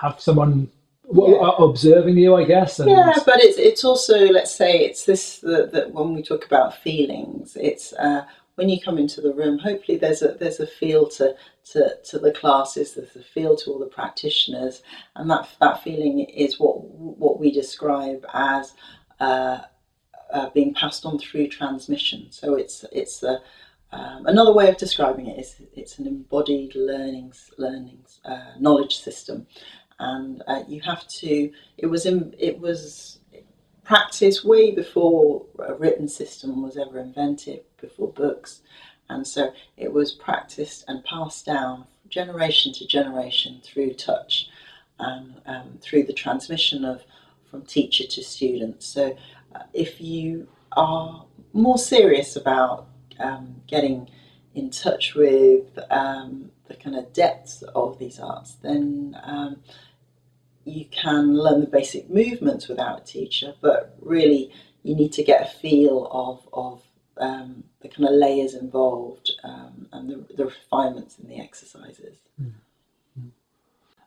have 0.00 0.20
someone 0.20 0.68
yeah. 1.12 1.50
observing 1.58 2.16
you, 2.18 2.34
I 2.34 2.44
guess. 2.44 2.80
And... 2.80 2.90
Yeah, 2.90 3.14
but 3.24 3.42
it's 3.42 3.58
it's 3.58 3.84
also 3.84 4.26
let's 4.26 4.54
say 4.54 4.78
it's 4.78 5.04
this 5.04 5.38
that, 5.40 5.72
that 5.72 5.92
when 5.92 6.14
we 6.14 6.22
talk 6.22 6.46
about 6.46 6.78
feelings, 6.78 7.56
it's 7.60 7.92
uh, 7.94 8.24
when 8.56 8.68
you 8.68 8.80
come 8.80 8.98
into 8.98 9.20
the 9.20 9.32
room. 9.34 9.58
Hopefully, 9.58 9.98
there's 9.98 10.22
a 10.22 10.36
there's 10.40 10.60
a 10.60 10.66
feel 10.66 11.08
to 11.10 11.34
to, 11.72 11.96
to 12.04 12.18
the 12.18 12.32
classes. 12.32 12.94
There's 12.94 13.16
a 13.16 13.22
feel 13.22 13.56
to 13.56 13.70
all 13.70 13.78
the 13.78 13.86
practitioners, 13.86 14.82
and 15.16 15.30
that 15.30 15.48
that 15.60 15.82
feeling 15.82 16.20
is 16.20 16.60
what 16.60 16.82
what 16.84 17.40
we 17.40 17.52
describe 17.52 18.24
as. 18.32 18.72
Uh, 19.20 19.60
uh, 20.32 20.50
being 20.50 20.74
passed 20.74 21.06
on 21.06 21.18
through 21.18 21.48
transmission. 21.48 22.26
So 22.30 22.56
it's 22.56 22.84
it's 22.92 23.22
a, 23.22 23.40
um, 23.92 24.26
another 24.26 24.52
way 24.52 24.68
of 24.68 24.76
describing 24.76 25.28
it 25.28 25.38
is 25.38 25.56
it's 25.74 25.98
an 25.98 26.06
embodied 26.06 26.74
learnings 26.74 27.50
learnings 27.58 28.20
uh, 28.24 28.52
knowledge 28.58 28.96
system, 28.96 29.46
and 29.98 30.42
uh, 30.48 30.64
you 30.66 30.80
have 30.82 31.06
to. 31.08 31.50
It 31.78 31.86
was 31.86 32.06
in, 32.06 32.34
it 32.38 32.58
was 32.58 33.20
practiced 33.84 34.44
way 34.44 34.70
before 34.70 35.44
a 35.58 35.74
written 35.74 36.08
system 36.08 36.62
was 36.62 36.76
ever 36.76 36.98
invented, 36.98 37.60
before 37.80 38.08
books, 38.12 38.62
and 39.08 39.26
so 39.26 39.52
it 39.76 39.92
was 39.92 40.12
practiced 40.12 40.84
and 40.88 41.04
passed 41.04 41.46
down 41.46 41.84
generation 42.08 42.72
to 42.72 42.86
generation 42.86 43.60
through 43.62 43.92
touch, 43.94 44.48
and 44.98 45.34
um, 45.46 45.78
through 45.80 46.04
the 46.04 46.12
transmission 46.12 46.84
of 46.84 47.02
from 47.50 47.62
teacher 47.62 48.04
to 48.06 48.22
student. 48.22 48.82
So 48.82 49.16
uh, 49.54 49.62
if 49.72 50.00
you 50.00 50.48
are 50.72 51.24
more 51.52 51.78
serious 51.78 52.36
about 52.36 52.88
um, 53.20 53.62
getting 53.66 54.08
in 54.54 54.70
touch 54.70 55.14
with 55.14 55.78
um, 55.90 56.50
the 56.68 56.74
kind 56.74 56.96
of 56.96 57.12
depths 57.12 57.62
of 57.74 57.98
these 57.98 58.18
arts, 58.18 58.54
then 58.62 59.16
um, 59.22 59.56
you 60.64 60.86
can 60.86 61.36
learn 61.36 61.60
the 61.60 61.66
basic 61.66 62.08
movements 62.10 62.68
without 62.68 63.02
a 63.02 63.04
teacher, 63.04 63.54
but 63.60 63.96
really 64.00 64.52
you 64.82 64.94
need 64.94 65.12
to 65.12 65.22
get 65.22 65.42
a 65.42 65.58
feel 65.58 66.08
of, 66.10 66.48
of 66.52 66.82
um, 67.18 67.64
the 67.80 67.88
kind 67.88 68.08
of 68.08 68.14
layers 68.14 68.54
involved 68.54 69.32
um, 69.44 69.88
and 69.92 70.10
the, 70.10 70.34
the, 70.34 70.44
refinements 70.46 71.18
in 71.18 71.28
the 71.28 71.40
exercises. 71.40 72.18
Mm. 72.42 72.52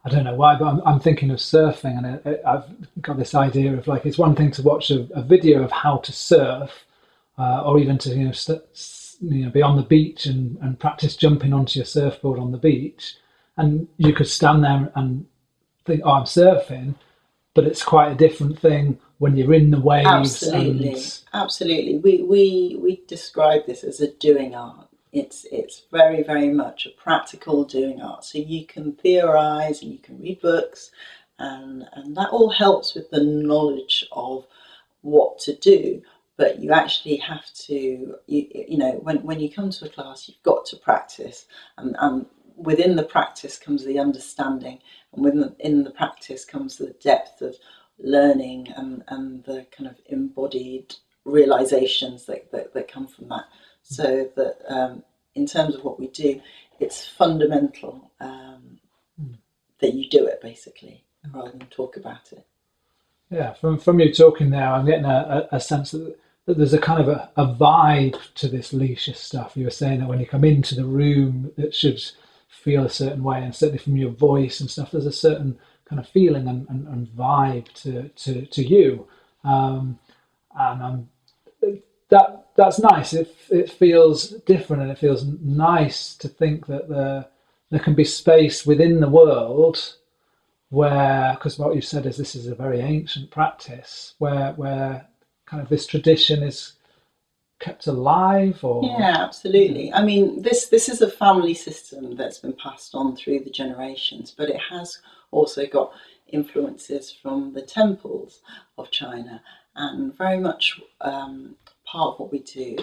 I 0.04 0.10
don't 0.10 0.24
know 0.24 0.36
why, 0.36 0.58
but 0.58 0.66
I'm, 0.66 0.82
I'm 0.86 1.00
thinking 1.00 1.32
of 1.32 1.38
surfing, 1.38 1.98
and 1.98 2.40
I, 2.46 2.52
have 2.52 2.68
got 3.02 3.18
this 3.18 3.36
idea 3.36 3.74
of 3.74 3.88
like 3.88 4.06
it's 4.06 4.18
one 4.18 4.36
thing 4.36 4.52
to 4.52 4.62
watch 4.62 4.90
a, 4.90 5.08
a 5.14 5.22
video 5.22 5.64
of 5.64 5.72
how 5.72 5.98
to 5.98 6.12
surf, 6.12 6.86
uh, 7.38 7.64
or 7.64 7.80
even 7.80 7.98
to 8.00 8.10
you 8.10 8.26
know, 8.26 8.32
st- 8.32 8.62
you 9.22 9.46
know 9.46 9.52
be 9.52 9.62
on 9.62 9.76
the 9.76 9.84
beach 9.84 10.26
and, 10.26 10.58
and 10.62 10.80
practice 10.80 11.16
jumping 11.16 11.54
onto 11.54 11.80
your 11.80 11.86
surfboard 11.86 12.40
on 12.40 12.52
the 12.52 12.58
beach, 12.58 13.16
and 13.58 13.88
you 13.98 14.14
could 14.14 14.28
stand 14.28 14.64
there 14.64 14.92
and 14.96 15.26
"Oh, 15.90 16.12
I'm 16.12 16.24
surfing," 16.24 16.96
but 17.54 17.66
it's 17.66 17.84
quite 17.84 18.12
a 18.12 18.16
different 18.16 18.60
thing 18.60 19.00
when 19.20 19.36
you're 19.36 19.54
in 19.54 19.72
the 19.72 19.80
waves. 19.80 20.08
Absolutely, 20.08 20.94
and... 20.94 21.20
absolutely. 21.34 21.98
We 21.98 22.24
we 22.24 22.78
we 22.80 23.04
describe 23.08 23.66
this 23.66 23.84
as 23.84 24.02
a 24.02 24.12
doing 24.14 24.56
art. 24.56 24.88
It's 25.12 25.46
it's 25.52 25.84
very 25.92 26.24
very 26.24 26.50
much 26.50 26.86
a 26.86 27.02
practical 27.02 27.64
doing 27.64 28.02
art. 28.02 28.24
So 28.24 28.38
you 28.38 28.66
can 28.66 28.94
theorize 28.94 29.82
and 29.82 29.92
you 29.92 30.00
can 30.00 30.20
read 30.20 30.42
books, 30.42 30.92
and 31.40 31.88
and 31.94 32.16
that 32.18 32.30
all 32.30 32.50
helps 32.50 32.94
with 32.94 33.10
the 33.10 33.24
knowledge 33.24 34.06
of 34.12 34.46
what 35.02 35.40
to 35.40 35.56
do 35.56 36.02
but 36.38 36.60
you 36.60 36.72
actually 36.72 37.18
have 37.18 37.52
to 37.54 38.16
you, 38.28 38.48
you 38.68 38.78
know 38.78 38.92
when, 39.04 39.18
when 39.24 39.40
you 39.40 39.52
come 39.52 39.70
to 39.70 39.86
a 39.86 39.90
class 39.90 40.28
you've 40.30 40.42
got 40.44 40.66
to 40.66 40.78
practice 40.78 41.46
and, 41.78 41.96
and 42.00 42.26
within 42.56 42.96
the 42.96 43.04
practice 43.04 43.58
comes 43.58 43.84
the 43.84 44.00
understanding 44.00 44.80
and 45.18 45.26
within 45.26 45.56
in 45.60 45.84
the 45.84 45.92
practice 45.92 46.46
comes 46.46 46.78
the 46.78 46.96
depth 47.02 47.42
of 47.42 47.56
learning 48.00 48.68
and, 48.78 49.04
and 49.10 49.44
the 49.44 49.66
kind 49.76 49.90
of 49.90 49.98
embodied 50.06 50.96
realizations 51.26 52.26
that, 52.26 52.50
that, 52.52 52.74
that 52.74 52.88
come 52.88 53.08
from 53.08 53.28
that 53.28 53.46
so 53.84 54.30
that 54.36 54.58
um, 54.70 55.04
in 55.36 55.46
terms 55.46 55.76
of 55.76 55.84
what 55.84 56.00
we 56.00 56.08
do 56.08 56.40
it's 56.80 57.06
fundamental 57.06 58.12
um, 58.22 58.80
mm. 59.22 59.36
that 59.80 59.94
you 59.94 60.10
do 60.10 60.26
it 60.26 60.40
basically 60.42 61.04
rather 61.34 61.52
than 61.52 61.68
talk 61.68 61.98
about 61.98 62.32
it 62.32 62.46
yeah 63.30 63.52
from, 63.54 63.78
from 63.78 64.00
you 64.00 64.14
talking 64.14 64.52
there 64.52 64.72
i'm 64.72 64.86
getting 64.86 65.06
a, 65.06 65.48
a, 65.52 65.58
a 65.58 65.60
sense 65.60 65.92
that 65.92 66.18
that 66.46 66.58
there's 66.58 66.74
a 66.74 66.80
kind 66.80 67.02
of 67.02 67.10
a, 67.10 67.30
a 67.36 67.46
vibe 67.46 68.18
to 68.36 68.48
this 68.48 68.72
leisure 68.72 69.14
stuff. 69.14 69.58
You 69.58 69.66
were 69.66 69.70
saying 69.70 70.00
that 70.00 70.08
when 70.08 70.22
you 70.22 70.26
come 70.26 70.46
into 70.46 70.76
the 70.76 70.86
room, 70.86 71.52
it 71.58 71.76
should 71.76 72.02
feel 72.48 72.86
a 72.86 72.90
certain 72.90 73.24
way, 73.24 73.44
and 73.44 73.56
certainly 73.56 73.78
from 73.78 73.98
your 73.98 74.12
voice 74.12 74.60
and 74.60 74.70
stuff, 74.70 74.92
there's 74.92 75.06
a 75.06 75.12
certain 75.12 75.58
kind 75.86 76.00
of 76.00 76.08
feeling 76.10 76.48
and, 76.48 76.68
and, 76.70 76.88
and 76.88 77.08
vibe 77.08 77.72
to, 77.74 78.10
to, 78.10 78.46
to 78.48 78.64
you. 78.64 79.08
Um, 79.44 80.00
and 80.56 80.82
um, 80.84 81.10
that 82.10 82.48
that's 82.56 82.80
nice. 82.80 83.14
It, 83.14 83.36
it 83.50 83.72
feels 83.72 84.30
different 84.30 84.82
and 84.82 84.92
it 84.92 84.98
feels 84.98 85.26
nice 85.42 86.16
to 86.16 86.28
think 86.28 86.66
that 86.68 86.90
there, 86.90 87.28
there 87.70 87.80
can 87.80 87.94
be 87.94 88.04
space 88.04 88.66
within 88.66 89.00
the 89.00 89.10
world 89.10 89.96
where, 90.70 91.34
because 91.34 91.58
what 91.58 91.76
you've 91.76 91.86
said 91.86 92.06
is 92.06 92.18
this 92.18 92.36
is 92.36 92.48
a 92.48 92.56
very 92.56 92.80
ancient 92.80 93.32
practice, 93.32 94.16
where, 94.18 94.52
where 94.54 95.08
kind 95.46 95.62
of 95.62 95.70
this 95.70 95.86
tradition 95.86 96.44
is 96.44 96.74
kept 97.60 97.88
alive 97.88 98.64
or? 98.64 98.84
Yeah 98.84 99.18
absolutely. 99.20 99.92
I 99.94 100.04
mean 100.04 100.42
this 100.42 100.68
this 100.68 100.90
is 100.90 101.02
a 101.02 101.10
family 101.10 101.54
system 101.54 102.16
that's 102.16 102.40
been 102.40 102.54
passed 102.54 102.94
on 102.96 103.16
through 103.16 103.42
the 103.42 103.50
generations 103.50 104.34
but 104.38 104.50
it 104.50 104.60
has 104.70 105.00
also 105.32 105.66
got 105.66 105.92
influences 106.28 107.12
from 107.12 107.54
the 107.54 107.62
temples 107.62 108.42
of 108.78 108.92
china 108.92 109.42
and 109.76 110.16
very 110.18 110.40
much 110.40 110.80
um, 111.02 111.56
part 111.86 112.14
of 112.14 112.20
what 112.20 112.32
we 112.32 112.40
do 112.40 112.76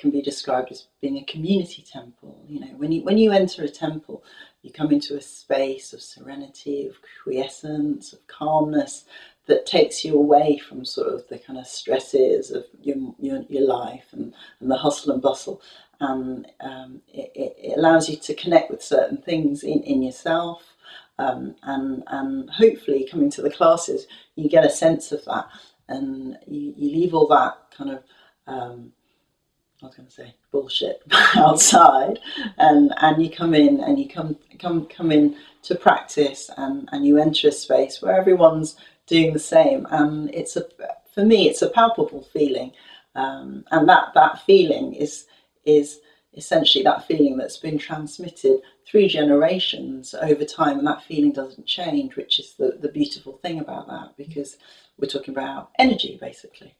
can 0.00 0.10
be 0.10 0.22
described 0.22 0.72
as 0.72 0.86
being 1.02 1.18
a 1.18 1.24
community 1.24 1.82
temple. 1.82 2.42
You 2.48 2.60
know 2.60 2.74
when 2.78 2.90
you 2.90 3.02
when 3.02 3.18
you 3.18 3.32
enter 3.32 3.64
a 3.64 3.68
temple 3.68 4.24
you 4.62 4.70
come 4.70 4.92
into 4.92 5.16
a 5.16 5.20
space 5.20 5.92
of 5.92 6.00
serenity 6.00 6.86
of 6.86 6.96
quiescence 7.22 8.12
of 8.12 8.26
calmness 8.26 9.04
that 9.46 9.66
takes 9.66 10.04
you 10.04 10.14
away 10.14 10.58
from 10.58 10.84
sort 10.84 11.12
of 11.12 11.26
the 11.28 11.38
kind 11.38 11.58
of 11.58 11.66
stresses 11.66 12.50
of 12.50 12.64
your, 12.82 12.96
your, 13.18 13.42
your 13.48 13.66
life 13.66 14.06
and, 14.12 14.32
and 14.60 14.70
the 14.70 14.76
hustle 14.76 15.12
and 15.12 15.22
bustle. 15.22 15.60
And 16.00 16.46
um, 16.60 17.02
it, 17.12 17.32
it, 17.34 17.78
allows 17.78 18.08
you 18.08 18.16
to 18.16 18.34
connect 18.34 18.70
with 18.70 18.82
certain 18.82 19.18
things 19.18 19.62
in, 19.62 19.82
in 19.82 20.02
yourself. 20.02 20.62
Um, 21.18 21.56
and, 21.64 22.02
and 22.06 22.48
hopefully, 22.48 23.06
coming 23.10 23.30
to 23.32 23.42
the 23.42 23.50
classes, 23.50 24.06
you 24.36 24.48
get 24.48 24.64
a 24.64 24.70
sense 24.70 25.12
of 25.12 25.22
that 25.26 25.48
and 25.90 26.38
you, 26.46 26.72
you 26.76 26.90
leave 26.92 27.14
all 27.14 27.26
that 27.28 27.58
kind 27.76 27.90
of 27.90 28.02
um, 28.46 28.92
I 29.82 29.86
was 29.86 29.94
going 29.94 30.08
to 30.08 30.14
say 30.14 30.34
bullshit 30.50 31.02
outside, 31.36 32.18
and 32.58 32.92
and 32.98 33.22
you 33.22 33.30
come 33.30 33.54
in 33.54 33.80
and 33.80 33.98
you 33.98 34.08
come 34.08 34.36
come 34.58 34.86
come 34.86 35.10
in 35.10 35.36
to 35.62 35.74
practice, 35.74 36.50
and 36.56 36.88
and 36.92 37.06
you 37.06 37.18
enter 37.18 37.48
a 37.48 37.52
space 37.52 38.00
where 38.00 38.18
everyone's 38.18 38.76
doing 39.10 39.34
the 39.34 39.38
same. 39.38 39.86
And 39.90 40.32
it's 40.34 40.56
a, 40.56 40.64
for 41.14 41.24
me, 41.24 41.48
it's 41.48 41.62
a 41.62 41.68
palpable 41.68 42.26
feeling. 42.32 42.72
Um, 43.14 43.64
and 43.70 43.88
that, 43.88 44.14
that 44.14 44.40
feeling 44.46 44.94
is, 44.94 45.26
is 45.66 46.00
essentially 46.34 46.84
that 46.84 47.06
feeling 47.06 47.36
that's 47.36 47.58
been 47.58 47.76
transmitted 47.76 48.60
through 48.86 49.08
generations 49.08 50.14
over 50.14 50.44
time. 50.44 50.78
And 50.78 50.86
that 50.86 51.04
feeling 51.04 51.32
doesn't 51.32 51.66
change, 51.66 52.16
which 52.16 52.38
is 52.40 52.54
the, 52.54 52.78
the 52.80 52.88
beautiful 52.88 53.34
thing 53.38 53.58
about 53.58 53.88
that, 53.88 54.16
because 54.16 54.56
we're 54.98 55.08
talking 55.08 55.34
about 55.34 55.70
energy 55.78 56.18
basically. 56.20 56.74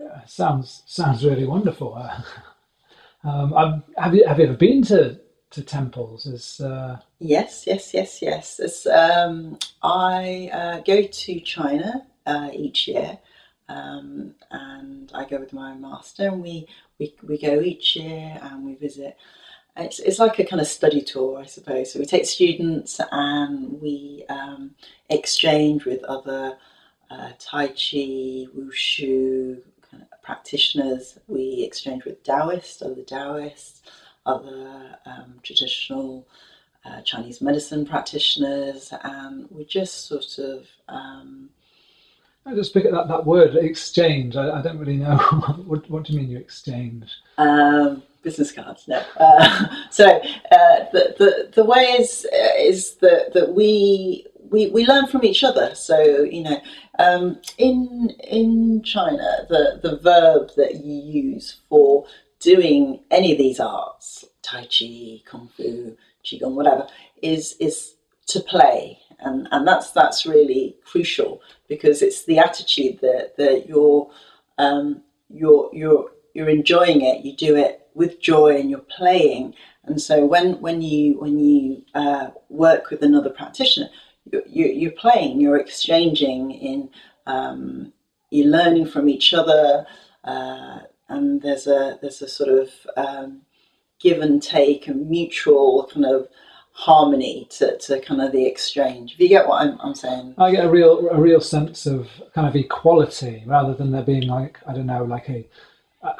Yeah, 0.00 0.24
sounds 0.26 0.82
sounds 0.86 1.24
really 1.24 1.46
wonderful. 1.46 1.94
Uh, 1.94 2.20
um, 3.28 3.82
have 3.96 4.14
you 4.14 4.26
have 4.26 4.38
you 4.38 4.44
ever 4.44 4.54
been 4.54 4.82
to 4.84 5.18
to 5.50 5.62
temples? 5.62 6.26
Is 6.26 6.60
uh... 6.60 6.98
yes, 7.18 7.64
yes, 7.66 7.94
yes, 7.94 8.20
yes. 8.22 8.60
As, 8.60 8.86
um, 8.86 9.58
I 9.82 10.50
uh, 10.52 10.80
go 10.80 11.02
to 11.02 11.40
China 11.40 12.06
uh, 12.26 12.50
each 12.52 12.88
year, 12.88 13.18
um, 13.68 14.34
and 14.50 15.10
I 15.14 15.24
go 15.24 15.38
with 15.38 15.52
my 15.52 15.74
master, 15.74 16.28
and 16.28 16.42
we, 16.42 16.66
we 16.98 17.14
we 17.22 17.38
go 17.38 17.60
each 17.60 17.96
year 17.96 18.38
and 18.42 18.64
we 18.64 18.74
visit. 18.74 19.16
It's, 19.78 19.98
it's 19.98 20.18
like 20.18 20.38
a 20.38 20.44
kind 20.44 20.62
of 20.62 20.66
study 20.66 21.02
tour, 21.02 21.38
I 21.38 21.44
suppose. 21.44 21.92
So 21.92 21.98
we 21.98 22.06
take 22.06 22.24
students 22.24 22.98
and 23.12 23.78
we 23.78 24.24
um, 24.30 24.74
exchange 25.10 25.84
with 25.84 26.02
other 26.04 26.56
uh, 27.10 27.32
Tai 27.38 27.68
Chi, 27.68 28.46
Wushu 28.56 29.60
kind 29.90 30.02
of 30.02 30.22
practitioners. 30.22 31.18
We 31.28 31.62
exchange 31.62 32.06
with 32.06 32.22
Taoists, 32.24 32.80
other 32.80 33.02
Taoists, 33.02 33.82
other 34.26 34.98
um, 35.06 35.40
traditional 35.42 36.26
uh, 36.84 37.00
Chinese 37.02 37.40
medicine 37.40 37.86
practitioners, 37.86 38.92
and 39.02 39.46
we 39.50 39.64
just 39.64 40.06
sort 40.06 40.38
of. 40.38 40.66
Um, 40.88 41.50
I 42.44 42.54
just 42.54 42.72
pick 42.72 42.84
up 42.84 42.92
that, 42.92 43.08
that 43.08 43.26
word 43.26 43.56
exchange. 43.56 44.36
I, 44.36 44.58
I 44.58 44.62
don't 44.62 44.78
really 44.78 44.98
know 44.98 45.16
what, 45.66 45.88
what 45.90 46.04
do 46.04 46.12
you 46.12 46.20
mean 46.20 46.30
you 46.30 46.38
exchange. 46.38 47.10
Um, 47.38 48.02
business 48.22 48.52
cards, 48.52 48.86
no. 48.86 49.02
Uh, 49.16 49.66
so 49.90 50.06
uh, 50.06 50.84
the, 50.92 51.14
the 51.18 51.50
the 51.54 51.64
way 51.64 51.96
is 51.98 52.26
is 52.58 52.94
that 52.96 53.32
that 53.34 53.52
we 53.52 54.26
we, 54.50 54.70
we 54.70 54.86
learn 54.86 55.06
from 55.06 55.24
each 55.24 55.42
other. 55.42 55.74
So 55.74 56.22
you 56.22 56.42
know, 56.42 56.60
um, 56.98 57.40
in 57.58 58.10
in 58.22 58.82
China, 58.82 59.46
the 59.48 59.80
the 59.82 59.98
verb 59.98 60.50
that 60.56 60.84
you 60.84 60.94
use 60.94 61.60
for 61.68 62.06
doing 62.46 63.00
any 63.10 63.32
of 63.32 63.38
these 63.38 63.58
arts, 63.58 64.24
Tai 64.42 64.66
Chi, 64.66 65.20
Kung 65.26 65.48
Fu, 65.56 65.96
qigong, 66.24 66.54
whatever, 66.54 66.86
is 67.20 67.56
is 67.58 67.94
to 68.28 68.38
play, 68.40 68.98
and 69.18 69.48
and 69.50 69.66
that's 69.66 69.90
that's 69.90 70.26
really 70.26 70.76
crucial 70.84 71.40
because 71.68 72.02
it's 72.02 72.24
the 72.24 72.38
attitude 72.38 73.00
that 73.00 73.36
that 73.36 73.68
you're 73.68 74.08
um, 74.58 75.02
you're 75.28 75.68
you're 75.72 76.10
you're 76.34 76.48
enjoying 76.48 77.00
it. 77.00 77.24
You 77.24 77.34
do 77.34 77.56
it 77.56 77.88
with 77.94 78.20
joy, 78.20 78.56
and 78.56 78.70
you're 78.70 78.90
playing. 78.96 79.54
And 79.84 80.00
so 80.00 80.24
when 80.24 80.60
when 80.60 80.82
you 80.82 81.18
when 81.18 81.40
you 81.40 81.82
uh, 81.94 82.28
work 82.48 82.90
with 82.90 83.02
another 83.02 83.30
practitioner, 83.30 83.88
you, 84.30 84.42
you, 84.46 84.66
you're 84.66 85.00
playing, 85.04 85.40
you're 85.40 85.58
exchanging 85.58 86.52
in, 86.52 86.90
um, 87.26 87.92
you're 88.30 88.48
learning 88.48 88.86
from 88.86 89.08
each 89.08 89.32
other, 89.34 89.86
uh, 90.24 90.80
and 91.08 91.42
there's 91.42 91.66
a 91.66 91.98
there's 92.00 92.22
a 92.22 92.28
sort 92.28 92.50
of 92.50 92.70
um, 92.96 93.42
give 94.00 94.20
and 94.20 94.42
take 94.42 94.88
and 94.88 95.08
mutual 95.08 95.88
kind 95.92 96.06
of 96.06 96.28
harmony 96.72 97.46
to, 97.50 97.78
to 97.78 97.98
kind 98.00 98.20
of 98.20 98.32
the 98.32 98.44
exchange. 98.44 99.14
If 99.14 99.20
you 99.20 99.28
get 99.28 99.48
what 99.48 99.62
I'm, 99.62 99.78
I'm 99.80 99.94
saying, 99.94 100.34
I 100.36 100.50
get 100.50 100.66
a 100.66 100.70
real 100.70 101.08
a 101.08 101.20
real 101.20 101.40
sense 101.40 101.86
of 101.86 102.08
kind 102.34 102.46
of 102.46 102.54
equality 102.54 103.42
rather 103.46 103.74
than 103.74 103.92
there 103.92 104.02
being 104.02 104.28
like 104.28 104.58
I 104.66 104.74
don't 104.74 104.86
know 104.86 105.04
like 105.04 105.28
a 105.28 105.46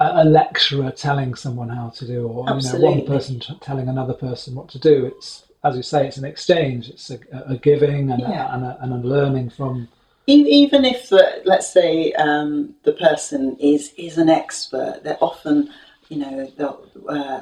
a, 0.00 0.24
lecturer 0.24 0.90
telling 0.90 1.34
someone 1.34 1.68
how 1.68 1.90
to 1.90 2.06
do 2.06 2.26
or 2.26 2.50
Absolutely. 2.50 2.88
you 2.88 2.94
know 2.94 3.00
one 3.02 3.06
person 3.06 3.38
t- 3.38 3.58
telling 3.60 3.88
another 3.88 4.14
person 4.14 4.54
what 4.54 4.68
to 4.70 4.78
do. 4.78 5.06
It's 5.06 5.44
as 5.64 5.76
you 5.76 5.82
say, 5.82 6.06
it's 6.06 6.16
an 6.16 6.24
exchange. 6.24 6.88
It's 6.88 7.10
a, 7.10 7.18
a 7.48 7.56
giving 7.56 8.10
and, 8.10 8.20
yeah. 8.20 8.50
a, 8.50 8.54
and, 8.54 8.64
a, 8.64 8.78
and 8.80 8.92
a 8.92 9.08
learning 9.08 9.50
from 9.50 9.88
even 10.26 10.84
if 10.84 11.08
the, 11.08 11.42
let's 11.44 11.72
say 11.72 12.12
um, 12.14 12.74
the 12.82 12.92
person 12.92 13.56
is 13.60 13.92
is 13.96 14.18
an 14.18 14.28
expert, 14.28 15.00
they're 15.04 15.22
often 15.22 15.70
you 16.08 16.18
know 16.18 16.82
uh, 17.08 17.40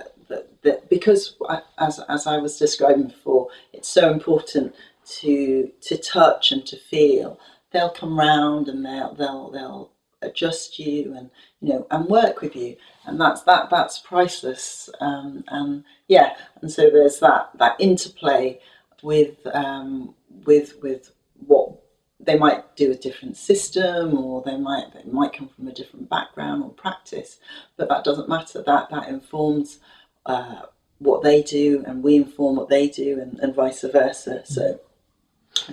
because 0.89 1.37
as, 1.79 2.01
as 2.09 2.27
I 2.27 2.39
was 2.39 2.59
describing 2.59 3.09
before, 3.09 3.49
it's 3.73 3.89
so 3.89 4.11
important 4.11 4.75
to 5.21 5.71
to 5.83 5.97
touch 5.97 6.53
and 6.53 6.65
to 6.67 6.77
feel. 6.77 7.39
They'll 7.73 7.91
come 7.91 8.19
round 8.19 8.69
and 8.69 8.85
they'll 8.85 9.15
they'll 9.15 9.51
they'll 9.51 9.91
adjust 10.23 10.79
you 10.79 11.15
and 11.15 11.31
you 11.61 11.71
know 11.71 11.87
and 11.91 12.07
work 12.07 12.41
with 12.41 12.57
you, 12.57 12.77
and 13.07 13.21
that's 13.21 13.43
that 13.43 13.71
that's 13.71 13.99
priceless. 13.99 14.89
Um, 15.01 15.45
and 15.49 15.85
yeah, 16.09 16.37
and 16.61 16.71
so 16.71 16.91
there's 16.91 17.19
that 17.21 17.51
that 17.59 17.77
interplay 17.79 18.61
with 19.03 19.37
um, 19.53 20.15
with 20.45 20.81
with 20.83 21.13
what 21.47 21.84
they 22.25 22.39
might 22.39 22.77
do 22.77 22.91
a 22.91 22.95
different 22.95 23.37
system 23.37 24.17
or 24.17 24.43
they 24.43 24.57
might 24.57 24.93
they 24.95 25.11
might 25.11 25.33
come 25.33 25.49
from 25.49 25.69
a 25.69 25.73
different 25.73 26.09
background 26.09 26.63
or 26.63 26.71
practice 26.71 27.39
but 27.77 27.89
that 27.89 28.05
doesn't 28.05 28.29
matter. 28.29 28.63
That 28.63 28.91
that 28.91 29.09
informs 29.09 29.79
uh, 30.27 30.63
what 30.99 31.23
they 31.23 31.43
do 31.43 31.85
and 31.87 32.03
we 32.03 32.17
inform 32.17 32.57
what 32.57 32.69
they 32.69 32.89
do 32.89 33.21
and, 33.21 33.39
and 33.41 33.55
vice 33.55 33.83
versa. 33.83 34.43
So 34.45 34.81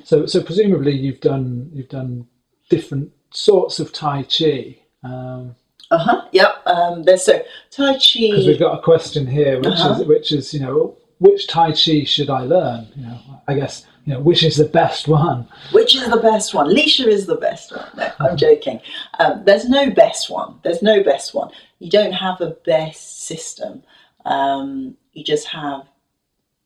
so 0.04 0.26
so 0.26 0.42
presumably 0.44 0.94
you've 0.94 1.22
done 1.22 1.70
you've 1.74 1.90
done 1.90 2.28
different 2.70 3.12
sorts 3.32 3.80
of 3.80 3.92
tai 3.92 4.24
chi 4.24 4.78
um, 5.04 5.56
uh-huh 5.90 6.28
yep 6.32 6.62
um, 6.66 7.04
there's 7.04 7.26
so 7.26 7.42
tai 7.72 7.94
chi 7.94 8.30
because 8.30 8.48
we've 8.48 8.60
got 8.60 8.78
a 8.78 8.82
question 8.82 9.26
here 9.26 9.58
which 9.58 9.68
uh-huh. 9.68 10.02
is 10.02 10.08
which 10.08 10.32
is 10.32 10.54
you 10.54 10.60
know 10.60 10.96
which 11.18 11.48
tai 11.48 11.72
chi 11.72 12.04
should 12.04 12.30
i 12.30 12.42
learn? 12.42 12.88
You 12.96 13.04
know 13.04 13.20
i 13.48 13.54
guess 13.54 13.86
you 14.06 14.14
know 14.14 14.20
which 14.20 14.44
is 14.44 14.58
the 14.58 14.66
best 14.66 15.08
one? 15.08 15.48
Which 15.72 15.96
is 15.96 16.10
the 16.10 16.18
best 16.18 16.54
one? 16.54 16.68
Lishi 16.68 17.08
is 17.08 17.26
the 17.26 17.36
best 17.36 17.72
one. 17.76 17.88
No 17.96 18.12
i'm 18.20 18.38
joking. 18.38 18.80
Um, 19.20 19.44
there's 19.46 19.70
no 19.70 19.90
best 19.92 20.30
one. 20.30 20.60
There's 20.64 20.82
no 20.82 21.04
best 21.04 21.34
one. 21.34 21.52
You 21.80 21.90
don't 21.90 22.14
have 22.14 22.42
a 22.42 22.52
best 22.66 23.24
system. 23.24 23.84
Um, 24.26 24.98
you 25.14 25.24
just 25.24 25.48
have 25.48 25.88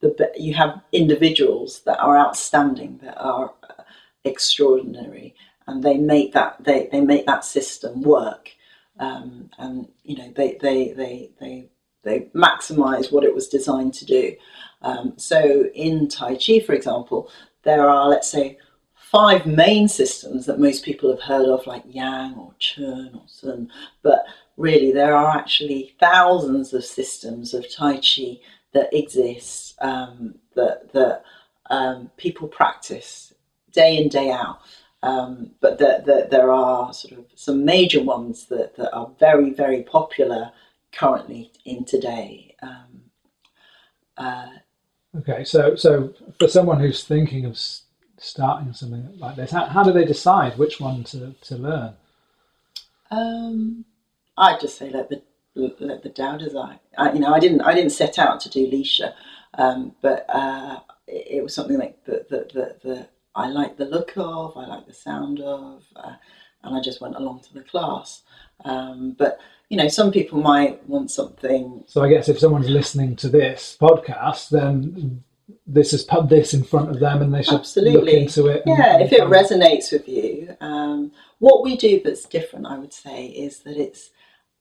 the 0.02 0.32
you 0.38 0.54
have 0.54 0.82
individuals 0.92 1.82
that 1.86 2.00
are 2.00 2.18
outstanding, 2.18 3.00
that 3.04 3.18
are 3.20 3.54
uh, 3.70 3.84
extraordinary, 4.24 5.36
and 5.68 5.84
they 5.84 5.98
make 5.98 6.34
that 6.34 6.64
they, 6.64 6.90
they 6.92 7.02
make 7.02 7.26
that 7.26 7.46
system 7.46 8.02
work. 8.02 8.52
Um, 9.00 9.50
and 9.58 9.88
you 10.04 10.18
know 10.18 10.32
they 10.36 10.58
they 10.62 10.94
they 10.94 11.32
they 11.40 11.70
they 12.04 12.20
maximize 12.36 13.12
what 13.12 13.24
it 13.24 13.34
was 13.34 13.48
designed 13.48 13.94
to 13.96 14.06
do. 14.06 14.36
Um, 14.86 15.14
so 15.18 15.66
in 15.74 16.08
Tai 16.08 16.36
Chi, 16.36 16.60
for 16.60 16.74
example, 16.74 17.30
there 17.64 17.90
are 17.90 18.08
let's 18.08 18.30
say 18.30 18.58
five 18.94 19.46
main 19.46 19.88
systems 19.88 20.46
that 20.46 20.60
most 20.60 20.86
people 20.86 21.10
have 21.10 21.22
heard 21.22 21.48
of, 21.48 21.66
like 21.66 21.84
Yang 21.88 22.36
or 22.36 22.54
Chen 22.60 23.12
or 23.16 23.24
Sun, 23.26 23.72
but 24.04 24.26
really 24.58 24.92
there 24.92 25.16
are 25.16 25.36
actually 25.38 25.96
thousands 26.00 26.74
of 26.74 26.86
systems 26.86 27.54
of 27.54 27.66
Tai 27.74 27.96
Chi 27.96 28.40
that 28.74 28.94
exist 28.94 29.76
um, 29.82 30.36
that, 30.56 30.92
that 30.94 31.24
um, 31.70 32.12
people 32.18 32.48
practice 32.48 33.34
day 33.72 33.98
in, 33.98 34.10
day 34.10 34.32
out. 34.32 34.60
Um, 35.02 35.52
but 35.62 35.78
that 35.80 36.06
the, 36.06 36.28
there 36.30 36.52
are 36.52 36.92
sort 36.94 37.20
of 37.20 37.26
some 37.36 37.64
major 37.64 38.04
ones 38.04 38.48
that, 38.48 38.76
that 38.76 38.92
are 38.92 39.12
very, 39.20 39.52
very 39.52 39.84
popular 39.84 40.52
currently 40.92 41.52
in 41.64 41.86
today. 41.86 42.56
Um, 42.62 43.02
uh, 44.18 44.48
okay, 45.20 45.44
so 45.44 45.76
so 45.76 46.14
for 46.40 46.48
someone 46.48 46.80
who's 46.80 47.04
thinking 47.04 47.46
of 47.46 47.60
starting 48.18 48.74
something 48.74 49.18
like 49.20 49.36
this, 49.36 49.52
how, 49.52 49.66
how 49.66 49.84
do 49.84 49.92
they 49.92 50.06
decide 50.06 50.58
which 50.58 50.80
one 50.80 51.04
to, 51.04 51.36
to 51.42 51.56
learn? 51.58 51.94
Um, 53.12 53.86
I'd 54.38 54.60
just 54.60 54.78
say 54.78 54.90
let 54.90 55.10
the 55.10 55.22
let 55.56 56.04
the 56.04 56.10
Tao 56.10 56.38
decide. 56.38 56.80
I, 56.98 57.14
you 57.14 57.20
know, 57.20 57.34
I 57.34 57.40
didn't 57.40 57.62
I 57.62 57.74
didn't 57.74 57.92
set 57.92 58.20
out 58.20 58.40
to 58.42 58.50
do 58.50 58.70
Lishi, 58.70 59.12
um, 59.58 59.96
but 60.02 60.26
uh, 60.30 60.80
it, 61.08 61.38
it, 61.38 61.44
was 61.44 61.54
something 61.54 61.78
like 61.78 62.04
that 62.06 62.30
that 62.30 62.82
that, 62.84 63.10
I 63.36 63.50
like 63.50 63.78
the 63.78 63.86
look 63.86 64.14
of, 64.16 64.58
I 64.58 64.66
like 64.66 64.88
the 64.88 64.94
sound 64.94 65.42
of, 65.42 65.84
uh, 65.96 66.16
and 66.64 66.76
I 66.76 66.82
just 66.82 67.02
went 67.02 67.16
along 67.16 67.42
to 67.42 67.54
the 67.54 67.62
class. 67.62 68.24
Um, 68.64 69.16
but 69.18 69.40
you 69.70 69.78
know, 69.78 69.88
some 69.88 70.12
people 70.12 70.42
might 70.42 70.88
want 70.88 71.12
something. 71.12 71.84
So 71.88 72.04
I 72.04 72.10
guess 72.10 72.30
if 72.30 72.40
someone's 72.40 72.70
listening 72.70 73.16
to 73.18 73.30
this 73.30 73.78
podcast, 73.80 74.50
then 74.50 75.24
this 75.66 75.92
has 75.92 76.04
put 76.04 76.30
this 76.30 76.54
in 76.54 76.64
front 76.64 76.90
of 76.90 77.00
them 77.00 77.22
and 77.22 77.34
they 77.34 77.44
should 77.44 77.56
Absolutely. 77.56 78.00
look 78.00 78.10
into 78.10 78.48
it. 78.48 78.64
yeah, 78.66 79.00
if 79.00 79.12
it 79.12 79.22
resonates 79.22 79.92
with 79.92 80.08
you. 80.08 80.56
Um, 80.62 81.12
what 81.40 81.64
we 81.64 81.76
do 81.76 82.02
that's 82.04 82.26
different, 82.26 82.68
I 82.68 82.78
would 82.78 82.94
say, 82.94 83.28
is 83.28 83.60
that 83.60 83.78
it's 83.78 84.12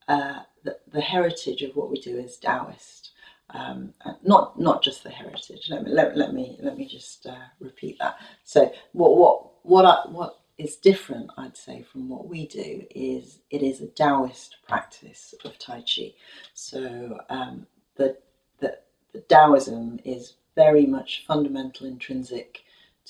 uh, 0.08 0.40
the, 0.64 0.78
the, 0.92 1.00
heritage 1.00 1.62
of 1.62 1.76
what 1.76 1.90
we 1.90 2.00
do 2.00 2.18
is 2.18 2.36
Taoist. 2.36 3.12
Um, 3.50 3.94
not 4.22 4.58
not 4.58 4.82
just 4.82 5.04
the 5.04 5.10
heritage. 5.10 5.68
Let 5.70 5.84
me 5.84 5.92
let, 5.92 6.16
let 6.16 6.34
me 6.34 6.58
let 6.60 6.76
me 6.76 6.88
just 6.88 7.26
uh, 7.26 7.36
repeat 7.60 7.98
that. 8.00 8.16
So 8.42 8.72
what 8.92 9.16
what 9.16 9.50
what 9.62 9.84
I, 9.84 10.10
what 10.10 10.40
is 10.58 10.76
different, 10.76 11.30
I'd 11.36 11.56
say, 11.56 11.82
from 11.82 12.08
what 12.08 12.28
we 12.28 12.46
do 12.46 12.86
is 12.94 13.40
it 13.50 13.62
is 13.62 13.80
a 13.80 13.86
Taoist 13.86 14.56
practice 14.68 15.34
of 15.44 15.58
Tai 15.58 15.82
Chi. 15.82 16.14
So 16.54 17.18
um, 17.28 17.66
the, 17.96 18.16
the 18.60 18.78
the 19.12 19.20
Taoism 19.20 20.00
is 20.04 20.34
very 20.54 20.86
much 20.86 21.24
fundamental, 21.26 21.86
intrinsic 21.86 22.60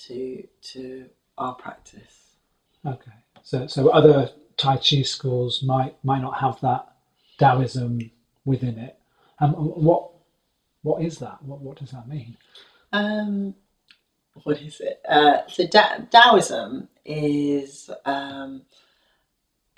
to 0.06 0.46
to 0.62 1.06
our 1.36 1.54
practice. 1.54 2.36
Okay, 2.86 3.12
so 3.42 3.66
so 3.66 3.88
other 3.90 4.30
Tai 4.56 4.76
Chi 4.76 5.02
schools 5.02 5.62
might 5.62 5.96
might 6.04 6.22
not 6.22 6.40
have 6.40 6.60
that 6.60 6.92
Taoism 7.38 8.10
within 8.44 8.78
it. 8.78 8.98
Um, 9.40 9.52
what 9.52 10.10
what 10.82 11.02
is 11.02 11.18
that? 11.18 11.42
What 11.42 11.60
what 11.60 11.78
does 11.78 11.90
that 11.90 12.08
mean? 12.08 12.36
Um, 12.92 13.54
what 14.42 14.60
is 14.60 14.80
it? 14.80 15.00
Uh, 15.08 15.46
so 15.46 15.66
Taoism 15.66 16.88
is 17.04 17.90
um, 18.04 18.62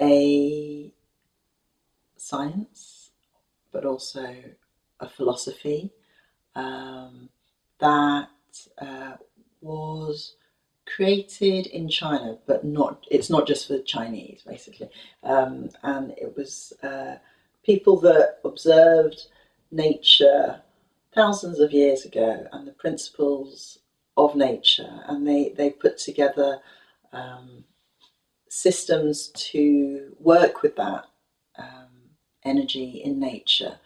a 0.01 0.93
science, 2.17 3.11
but 3.73 3.85
also 3.85 4.35
a 5.01 5.09
philosophy 5.09 5.91
um, 6.55 7.29
that 7.79 8.29
uh, 8.79 9.13
was 9.61 10.37
created 10.87 11.67
in 11.67 11.89
China, 11.89 12.39
but 12.47 12.65
not. 12.65 13.05
It's 13.11 13.29
not 13.29 13.47
just 13.47 13.67
for 13.67 13.75
the 13.75 13.83
Chinese, 13.83 14.43
basically. 14.47 14.89
Um, 15.23 15.69
and 15.83 16.13
it 16.13 16.35
was 16.37 16.73
uh, 16.83 17.17
people 17.65 18.01
that 18.01 18.39
observed 18.45 19.27
nature 19.71 20.63
thousands 21.15 21.59
of 21.61 21.73
years 21.73 22.05
ago 22.05 22.47
and 22.53 22.67
the 22.67 22.73
principles 22.73 23.81
of 24.17 24.35
nature, 24.35 25.01
and 25.07 25.27
they 25.27 25.53
they 25.57 25.71
put 25.71 25.99
together 25.99 26.61
um, 27.13 27.65
systems 28.49 29.29
to 29.35 30.15
work 30.19 30.63
with 30.63 30.77
that 30.77 31.05
um, 31.59 32.11
energy 32.45 33.03
in 33.05 33.19
nature. 33.19 33.79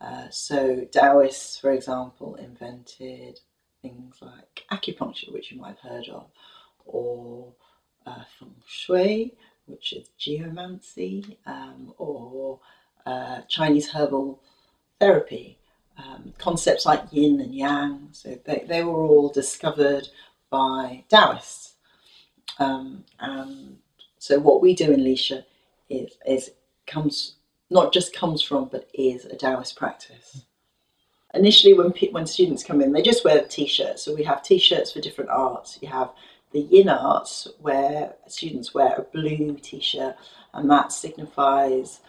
Uh, 0.00 0.28
so 0.30 0.84
Taoists, 0.92 1.58
for 1.58 1.72
example, 1.72 2.34
invented 2.34 3.40
things 3.82 4.16
like 4.20 4.64
acupuncture, 4.70 5.32
which 5.32 5.50
you 5.50 5.60
might 5.60 5.76
have 5.78 5.90
heard 5.90 6.08
of, 6.08 6.26
or 6.84 7.52
uh, 8.04 8.24
feng 8.38 8.54
shui, 8.66 9.34
which 9.66 9.92
is 9.92 10.08
geomancy, 10.18 11.38
um, 11.46 11.94
or 11.98 12.60
uh, 13.06 13.40
Chinese 13.48 13.88
herbal 13.88 14.42
therapy. 15.00 15.58
Um, 15.98 16.34
concepts 16.36 16.84
like 16.84 17.04
yin 17.10 17.40
and 17.40 17.54
yang, 17.54 18.08
so 18.12 18.38
they, 18.44 18.66
they 18.68 18.84
were 18.84 19.02
all 19.02 19.30
discovered 19.30 20.08
by 20.50 21.04
Taoists. 21.08 21.74
Um, 22.58 23.04
and 23.18 23.78
so 24.18 24.38
what 24.38 24.60
we 24.60 24.74
do 24.74 24.92
in 24.92 25.00
Lishi 25.00 25.42
is, 25.88 26.12
is 26.26 26.50
comes 26.86 27.36
not 27.70 27.92
just 27.92 28.14
comes 28.14 28.42
from, 28.42 28.66
but 28.66 28.88
is 28.92 29.24
a 29.24 29.36
Taoist 29.36 29.76
practice. 29.76 30.44
Initially, 31.34 31.74
when 31.74 31.90
when 32.12 32.26
students 32.26 32.62
come 32.62 32.80
in, 32.80 32.92
they 32.92 33.02
just 33.02 33.24
wear 33.24 33.42
t-shirts. 33.44 34.02
So 34.02 34.14
we 34.14 34.24
have 34.24 34.42
t-shirts 34.42 34.92
for 34.92 35.00
different 35.00 35.30
arts. 35.30 35.78
You 35.82 35.88
have 35.88 36.10
the 36.52 36.60
yin 36.60 36.88
arts, 36.88 37.48
where 37.60 38.14
students 38.28 38.72
wear 38.72 38.94
a 38.96 39.02
blue 39.02 39.56
t-shirt, 39.60 40.16
and 40.54 40.70
that 40.70 40.92
signifies 40.92 42.00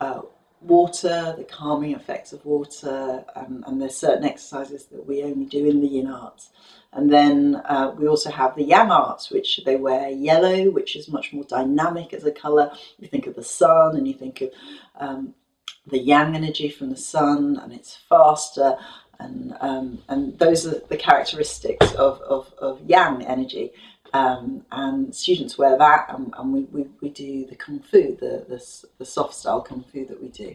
uh, 0.00 0.22
water, 0.64 1.34
the 1.36 1.44
calming 1.44 1.94
effects 1.94 2.32
of 2.32 2.44
water, 2.44 3.24
um, 3.36 3.64
and 3.66 3.80
there's 3.80 3.96
certain 3.96 4.24
exercises 4.24 4.86
that 4.86 5.06
we 5.06 5.22
only 5.22 5.46
do 5.46 5.66
in 5.66 5.80
the 5.80 5.88
yin 5.88 6.08
arts. 6.08 6.50
And 6.92 7.10
then 7.10 7.62
uh, 7.64 7.94
we 7.96 8.06
also 8.06 8.30
have 8.30 8.54
the 8.54 8.64
yang 8.64 8.90
arts, 8.90 9.30
which 9.30 9.60
they 9.64 9.76
wear 9.76 10.10
yellow, 10.10 10.70
which 10.70 10.94
is 10.94 11.08
much 11.08 11.32
more 11.32 11.44
dynamic 11.44 12.12
as 12.12 12.24
a 12.24 12.30
colour. 12.30 12.70
You 12.98 13.08
think 13.08 13.26
of 13.26 13.34
the 13.34 13.42
sun 13.42 13.96
and 13.96 14.06
you 14.06 14.14
think 14.14 14.42
of 14.42 14.50
um, 15.00 15.34
the 15.86 15.98
yang 15.98 16.36
energy 16.36 16.68
from 16.68 16.90
the 16.90 16.96
sun, 16.96 17.58
and 17.62 17.72
it's 17.72 17.96
faster. 18.08 18.76
And, 19.18 19.56
um, 19.60 20.02
and 20.08 20.38
those 20.38 20.66
are 20.66 20.80
the 20.88 20.96
characteristics 20.96 21.92
of, 21.92 22.20
of, 22.20 22.52
of 22.58 22.82
yang 22.86 23.24
energy. 23.24 23.72
Um, 24.14 24.66
and 24.70 25.14
students 25.14 25.56
wear 25.56 25.78
that, 25.78 26.06
and, 26.10 26.34
and 26.36 26.52
we, 26.52 26.60
we, 26.64 26.86
we, 27.00 27.08
do 27.08 27.46
the 27.46 27.56
kung 27.56 27.80
fu, 27.80 28.14
the, 28.16 28.44
the, 28.46 28.62
the, 28.98 29.06
soft 29.06 29.32
style 29.32 29.62
kung 29.62 29.84
fu 29.90 30.04
that 30.04 30.20
we 30.20 30.28
do. 30.28 30.54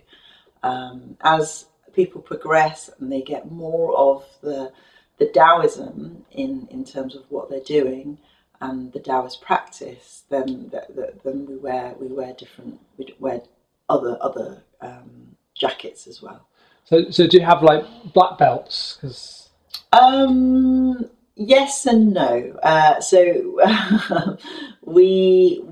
Um, 0.61 1.17
as 1.21 1.65
people 1.93 2.21
progress 2.21 2.91
and 2.99 3.11
they 3.11 3.23
get 3.23 3.51
more 3.51 3.97
of 3.97 4.23
the, 4.41 4.71
the 5.17 5.25
Taoism 5.25 6.23
in, 6.31 6.67
in 6.69 6.85
terms 6.85 7.15
of 7.15 7.23
what 7.29 7.49
they're 7.49 7.59
doing 7.61 8.19
and 8.61 8.91
the 8.93 8.99
Taoist 8.99 9.41
practice, 9.41 10.23
then 10.29 10.69
the, 10.69 10.85
the, 10.93 11.13
then 11.23 11.45
we 11.45 11.55
wear 11.57 11.93
we 11.99 12.07
wear 12.07 12.33
different 12.33 12.79
we 12.97 13.13
wear 13.19 13.41
other 13.89 14.17
other 14.21 14.63
um, 14.81 15.35
jackets 15.53 16.07
as 16.07 16.21
well. 16.21 16.47
So 16.85 17.09
so 17.11 17.27
do 17.27 17.37
you 17.37 17.43
have 17.43 17.63
like 17.63 17.85
black 18.13 18.37
belts? 18.37 18.97
Because 18.99 19.49
um, 19.91 21.09
Yes 21.37 21.85
and 21.85 22.13
no. 22.13 22.57
Uh, 22.63 22.99
so 22.99 24.37
we 24.81 25.63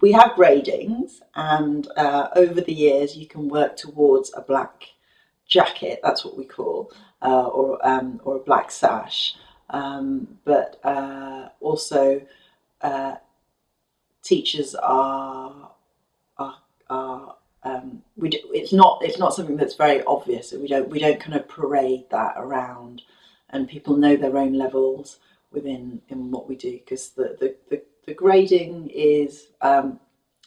we 0.00 0.12
have 0.12 0.32
gradings, 0.32 1.20
and 1.34 1.86
uh, 1.96 2.28
over 2.36 2.60
the 2.60 2.72
years 2.72 3.16
you 3.16 3.26
can 3.26 3.48
work 3.48 3.76
towards 3.76 4.32
a 4.36 4.40
black 4.42 4.84
jacket. 5.46 6.00
That's 6.02 6.24
what 6.24 6.36
we 6.36 6.44
call, 6.44 6.92
uh, 7.22 7.46
or 7.46 7.78
um, 7.86 8.20
or 8.24 8.36
a 8.36 8.40
black 8.40 8.70
sash. 8.70 9.34
Um, 9.70 10.38
but 10.44 10.78
uh, 10.84 11.48
also, 11.60 12.20
uh, 12.82 13.16
teachers 14.22 14.74
are 14.74 15.70
are, 16.38 16.56
are 16.90 17.36
um, 17.64 18.02
we 18.16 18.30
do, 18.30 18.38
it's 18.52 18.72
not 18.72 19.00
it's 19.02 19.18
not 19.18 19.34
something 19.34 19.56
that's 19.56 19.76
very 19.76 20.02
obvious. 20.04 20.52
And 20.52 20.62
we 20.62 20.68
don't 20.68 20.88
we 20.90 20.98
don't 20.98 21.20
kind 21.20 21.36
of 21.36 21.48
parade 21.48 22.04
that 22.10 22.34
around 22.36 23.02
and 23.52 23.68
people 23.68 23.96
know 23.96 24.16
their 24.16 24.36
own 24.36 24.54
levels 24.54 25.18
within 25.52 26.00
in 26.08 26.30
what 26.30 26.48
we 26.48 26.56
do 26.56 26.72
because 26.72 27.10
the, 27.10 27.36
the, 27.38 27.54
the, 27.70 27.82
the, 28.06 28.14
grading 28.14 28.88
is 28.90 29.48
um, 29.60 30.00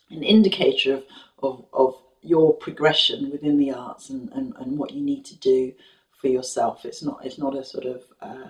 an 0.10 0.24
indicator 0.24 0.96
of, 0.96 1.04
of, 1.40 1.66
of 1.74 1.96
your 2.22 2.54
progression 2.56 3.30
within 3.30 3.58
the 3.58 3.72
arts 3.72 4.10
and, 4.10 4.30
and, 4.34 4.54
and 4.58 4.78
what 4.78 4.92
you 4.92 5.02
need 5.02 5.24
to 5.26 5.38
do 5.38 5.72
for 6.20 6.28
yourself. 6.28 6.86
It's 6.86 7.04
not 7.04 7.24
it's 7.24 7.38
not 7.38 7.56
a 7.56 7.64
sort 7.64 7.86
of 7.86 8.04
uh, 8.22 8.50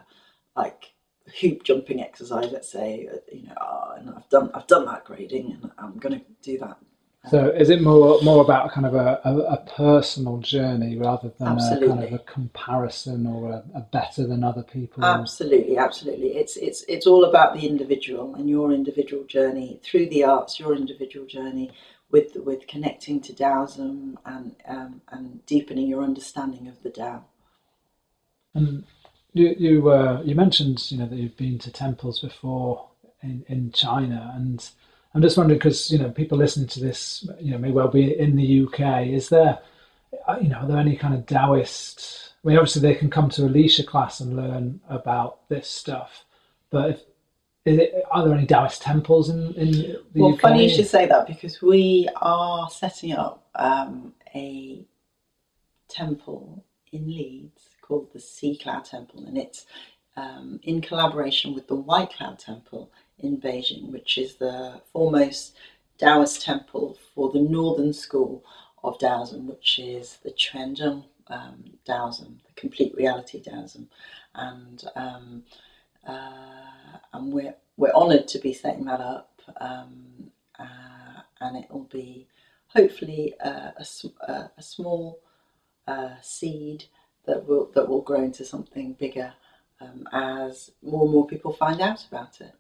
like 0.55 0.93
hoop 1.41 1.63
jumping 1.63 2.01
exercise. 2.01 2.51
Let's 2.51 2.71
say 2.71 3.09
uh, 3.11 3.17
you 3.31 3.47
know, 3.47 3.55
oh, 3.59 3.93
and 3.97 4.09
I've 4.09 4.29
done 4.29 4.49
I've 4.53 4.67
done 4.67 4.85
that 4.85 5.05
grading, 5.05 5.51
and 5.51 5.71
I'm 5.77 5.97
going 5.97 6.19
to 6.19 6.25
do 6.41 6.57
that 6.59 6.77
so 7.29 7.49
is 7.49 7.69
it 7.69 7.81
more 7.81 8.21
more 8.21 8.43
about 8.43 8.71
kind 8.71 8.85
of 8.85 8.93
a, 8.93 9.19
a, 9.23 9.37
a 9.53 9.57
personal 9.75 10.37
journey 10.37 10.97
rather 10.97 11.31
than 11.39 11.47
absolutely. 11.47 11.87
a 11.87 11.89
kind 11.89 12.03
of 12.03 12.13
a 12.13 12.19
comparison 12.19 13.25
or 13.25 13.51
a, 13.51 13.63
a, 13.75 13.81
better 13.81 14.27
than 14.27 14.43
other 14.43 14.63
people? 14.63 15.03
Absolutely, 15.03 15.77
absolutely. 15.77 16.35
It's 16.35 16.57
it's 16.57 16.83
it's 16.87 17.07
all 17.07 17.23
about 17.23 17.53
the 17.53 17.67
individual 17.67 18.35
and 18.35 18.49
your 18.49 18.71
individual 18.71 19.23
journey 19.23 19.79
through 19.83 20.09
the 20.09 20.23
arts, 20.23 20.59
your 20.59 20.75
individual 20.75 21.25
journey 21.25 21.71
with 22.11 22.35
with 22.35 22.67
connecting 22.67 23.19
to 23.21 23.33
Taoism 23.33 24.17
and 24.25 24.55
um, 24.67 25.01
and 25.09 25.45
deepening 25.45 25.87
your 25.87 26.03
understanding 26.03 26.67
of 26.67 26.81
the 26.83 26.89
Tao. 26.89 27.25
And 28.53 28.85
you 29.33 29.55
you 29.57 29.89
uh, 29.89 30.21
you 30.23 30.35
mentioned 30.35 30.91
you 30.91 30.97
know 30.97 31.07
that 31.07 31.17
you've 31.17 31.37
been 31.37 31.59
to 31.59 31.71
temples 31.71 32.19
before 32.19 32.87
in 33.21 33.45
in 33.47 33.71
China 33.71 34.33
and 34.35 34.69
I'm 35.15 35.21
just 35.21 35.37
wondering 35.37 35.57
because 35.57 35.89
you 35.89 35.97
know 35.97 36.09
people 36.09 36.37
listening 36.37 36.67
to 36.67 36.81
this, 36.81 37.25
you 37.39 37.51
know, 37.51 37.57
may 37.57 37.71
well 37.71 37.87
be 37.87 38.19
in 38.19 38.35
the 38.35 38.65
UK. 38.65 39.07
Is 39.07 39.29
there, 39.29 39.59
uh, 40.27 40.37
you 40.41 40.49
know, 40.49 40.57
are 40.57 40.67
there 40.67 40.77
any 40.77 40.97
kind 40.97 41.13
of 41.13 41.25
Taoist? 41.25 42.33
I 42.43 42.49
mean, 42.49 42.57
obviously 42.57 42.81
they 42.81 42.95
can 42.95 43.09
come 43.09 43.29
to 43.29 43.45
a 43.45 43.49
Lishi 43.49 43.87
class 43.87 44.19
and 44.19 44.35
learn 44.35 44.81
about 44.89 45.47
this 45.47 45.69
stuff, 45.69 46.25
but 46.69 47.07
if, 47.63 47.79
it, 47.79 48.03
are 48.11 48.27
there 48.27 48.37
any 48.37 48.45
Taoist 48.45 48.81
temples 48.81 49.29
in, 49.29 49.53
in 49.53 49.71
the 49.71 49.99
well, 50.15 50.33
UK? 50.33 50.43
Well, 50.43 50.51
funny 50.51 50.63
you 50.63 50.75
should 50.75 50.87
say 50.87 51.05
that 51.05 51.27
because 51.27 51.61
we 51.61 52.09
are 52.17 52.69
setting 52.69 53.13
up 53.13 53.47
um, 53.55 54.13
a 54.35 54.85
temple 55.87 56.65
in 56.91 57.07
Leeds 57.07 57.69
called 57.81 58.11
the 58.11 58.19
Sea 58.19 58.57
Cloud 58.57 58.83
Temple, 58.83 59.23
and 59.25 59.37
it's 59.37 59.65
um, 60.17 60.59
in 60.63 60.81
collaboration 60.81 61.53
with 61.53 61.69
the 61.69 61.75
White 61.75 62.11
Cloud 62.11 62.37
Temple 62.37 62.91
in 63.19 63.37
Beijing, 63.39 63.91
which 63.91 64.17
is 64.17 64.35
the 64.35 64.81
foremost 64.91 65.55
Taoist 65.97 66.41
temple 66.41 66.97
for 67.13 67.31
the 67.31 67.39
northern 67.39 67.93
school 67.93 68.43
of 68.83 68.99
Taoism, 68.99 69.47
which 69.47 69.79
is 69.79 70.17
the 70.23 70.31
Quanzhen 70.31 71.05
um, 71.27 71.63
Taoism, 71.85 72.39
the 72.45 72.53
complete 72.59 72.93
reality 72.95 73.41
Taoism, 73.41 73.87
and 74.35 74.83
um, 74.95 75.43
uh, 76.05 76.97
and 77.13 77.31
we're 77.33 77.55
we're 77.77 77.93
honoured 77.93 78.27
to 78.29 78.39
be 78.39 78.53
setting 78.53 78.85
that 78.85 79.01
up, 79.01 79.41
um, 79.61 80.31
uh, 80.59 81.21
and 81.41 81.57
it 81.57 81.71
will 81.71 81.87
be 81.91 82.27
hopefully 82.67 83.33
a, 83.39 83.73
a, 84.27 84.49
a 84.57 84.61
small 84.61 85.19
uh, 85.87 86.15
seed 86.21 86.83
that 87.25 87.47
will 87.47 87.71
that 87.73 87.87
will 87.87 88.01
grow 88.01 88.21
into 88.23 88.43
something 88.45 88.93
bigger 88.93 89.33
um, 89.81 90.07
as 90.11 90.71
more 90.83 91.03
and 91.03 91.11
more 91.11 91.27
people 91.27 91.53
find 91.53 91.81
out 91.81 92.05
about 92.07 92.41
it. 92.41 92.53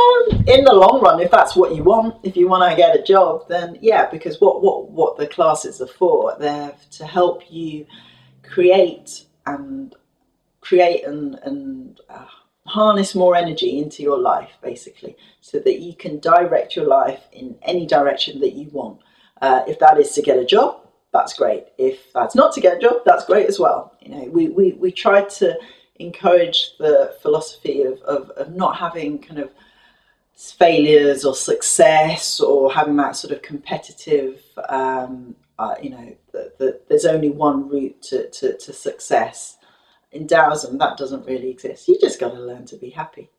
Um, 0.00 0.44
in 0.46 0.64
the 0.64 0.72
long 0.72 1.00
run, 1.02 1.20
if 1.20 1.30
that's 1.30 1.56
what 1.56 1.74
you 1.74 1.82
want, 1.82 2.16
if 2.22 2.36
you 2.36 2.48
want 2.48 2.70
to 2.70 2.76
get 2.76 2.98
a 2.98 3.02
job, 3.02 3.48
then 3.48 3.78
yeah, 3.80 4.08
because 4.10 4.40
what 4.40 4.62
what 4.62 4.90
what 4.90 5.16
the 5.16 5.26
classes 5.26 5.80
are 5.80 5.86
for, 5.86 6.36
they're 6.38 6.74
to 6.92 7.06
help 7.06 7.50
you 7.50 7.86
create 8.42 9.24
and 9.46 9.94
create 10.60 11.04
and 11.04 11.38
and 11.42 12.00
uh, 12.08 12.26
harness 12.66 13.14
more 13.14 13.34
energy 13.34 13.78
into 13.78 14.02
your 14.02 14.18
life, 14.18 14.52
basically, 14.62 15.16
so 15.40 15.58
that 15.58 15.80
you 15.80 15.94
can 15.94 16.18
direct 16.20 16.76
your 16.76 16.86
life 16.86 17.22
in 17.32 17.56
any 17.62 17.86
direction 17.86 18.40
that 18.40 18.54
you 18.54 18.68
want. 18.70 19.00
Uh, 19.42 19.62
if 19.66 19.78
that 19.78 19.98
is 19.98 20.12
to 20.12 20.22
get 20.22 20.38
a 20.38 20.44
job, 20.44 20.86
that's 21.12 21.34
great. 21.34 21.66
If 21.78 22.12
that's 22.12 22.34
not 22.34 22.52
to 22.54 22.60
get 22.60 22.76
a 22.76 22.80
job, 22.80 23.02
that's 23.04 23.24
great 23.24 23.48
as 23.48 23.58
well. 23.58 23.96
You 24.00 24.10
know, 24.10 24.24
we, 24.30 24.48
we, 24.48 24.72
we 24.72 24.92
try 24.92 25.22
to 25.22 25.58
encourage 25.98 26.76
the 26.78 27.16
philosophy 27.22 27.82
of, 27.82 28.00
of, 28.02 28.30
of 28.30 28.54
not 28.54 28.76
having 28.76 29.18
kind 29.18 29.40
of 29.40 29.50
failures 30.40 31.24
or 31.24 31.34
success 31.34 32.40
or 32.40 32.72
having 32.72 32.96
that 32.96 33.14
sort 33.14 33.32
of 33.32 33.42
competitive, 33.42 34.42
um, 34.68 35.34
uh, 35.58 35.74
you 35.82 35.90
know, 35.90 36.16
that 36.32 36.58
the, 36.58 36.80
there's 36.88 37.04
only 37.04 37.28
one 37.28 37.68
route 37.68 38.00
to, 38.02 38.30
to, 38.30 38.56
to 38.56 38.72
success. 38.72 39.58
In 40.12 40.26
Taoism, 40.26 40.78
that 40.78 40.96
doesn't 40.96 41.26
really 41.26 41.50
exist. 41.50 41.88
You 41.88 41.98
just 42.00 42.18
got 42.18 42.30
to 42.30 42.40
learn 42.40 42.64
to 42.66 42.76
be 42.76 42.90
happy. 42.90 43.30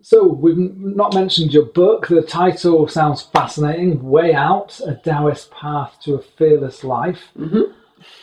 So 0.00 0.26
we've 0.26 0.56
not 0.56 1.14
mentioned 1.14 1.52
your 1.52 1.64
book. 1.64 2.08
The 2.08 2.22
title 2.22 2.86
sounds 2.88 3.22
fascinating. 3.22 4.02
Way 4.02 4.34
Out: 4.34 4.78
A 4.86 4.94
Taoist 4.94 5.50
Path 5.50 5.96
to 6.02 6.14
a 6.14 6.22
Fearless 6.22 6.84
Life. 6.84 7.30
Mm-hmm. 7.38 7.72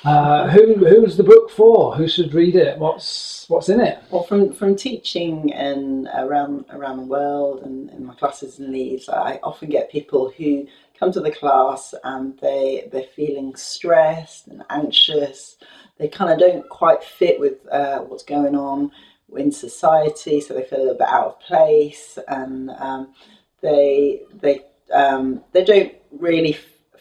Uh, 0.04 0.50
who 0.50 0.76
who's 0.76 1.16
the 1.18 1.24
book 1.24 1.50
for? 1.50 1.96
Who 1.96 2.08
should 2.08 2.34
read 2.34 2.56
it? 2.56 2.78
What's 2.80 3.46
what's 3.50 3.70
in 3.70 3.80
it? 3.80 4.00
Well, 4.10 4.24
from 4.24 4.52
from 4.52 4.76
teaching 4.76 5.54
and 5.54 6.08
around 6.16 6.66
around 6.72 6.98
the 6.98 7.06
world 7.06 7.62
and 7.64 7.90
in 7.92 8.06
my 8.06 8.16
classes 8.16 8.60
in 8.60 8.72
Leeds, 8.72 9.10
I 9.10 9.40
often 9.44 9.70
get 9.70 9.92
people 9.92 10.32
who 10.36 10.68
come 10.98 11.12
to 11.12 11.20
the 11.20 11.32
class 11.32 11.94
and 12.04 12.38
they 12.40 12.90
they're 12.92 13.04
feeling 13.16 13.56
stressed 13.56 14.48
and 14.48 14.64
anxious. 14.70 15.58
They 15.98 16.08
kind 16.08 16.32
of 16.32 16.40
don't 16.40 16.68
quite 16.68 17.04
fit 17.04 17.40
with 17.40 17.58
uh, 17.72 18.00
what's 18.00 18.24
going 18.24 18.56
on 18.56 18.92
in 19.38 19.52
society, 19.52 20.42
so 20.42 20.54
they 20.54 20.64
feel 20.64 20.80
a 20.80 20.82
little 20.82 20.98
bit 20.98 21.08
out 21.08 21.28
of 21.28 21.40
place, 21.42 22.18
and 22.28 22.72
um, 22.72 23.14
they 23.62 24.22
they 24.42 24.62
um, 24.94 25.44
they 25.54 25.64
don't 25.64 25.94
really 26.12 26.54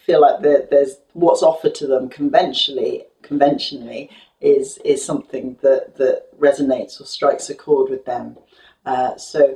feel 0.05 0.21
like 0.21 0.41
there's 0.41 0.97
what's 1.13 1.43
offered 1.43 1.75
to 1.75 1.87
them 1.87 2.09
conventionally 2.09 3.03
conventionally 3.21 4.09
is 4.41 4.77
is 4.83 5.03
something 5.03 5.57
that 5.61 5.95
that 5.97 6.27
resonates 6.39 6.99
or 6.99 7.05
strikes 7.05 7.49
a 7.49 7.55
chord 7.55 7.89
with 7.89 8.05
them. 8.05 8.37
Uh, 8.85 9.15
so 9.17 9.55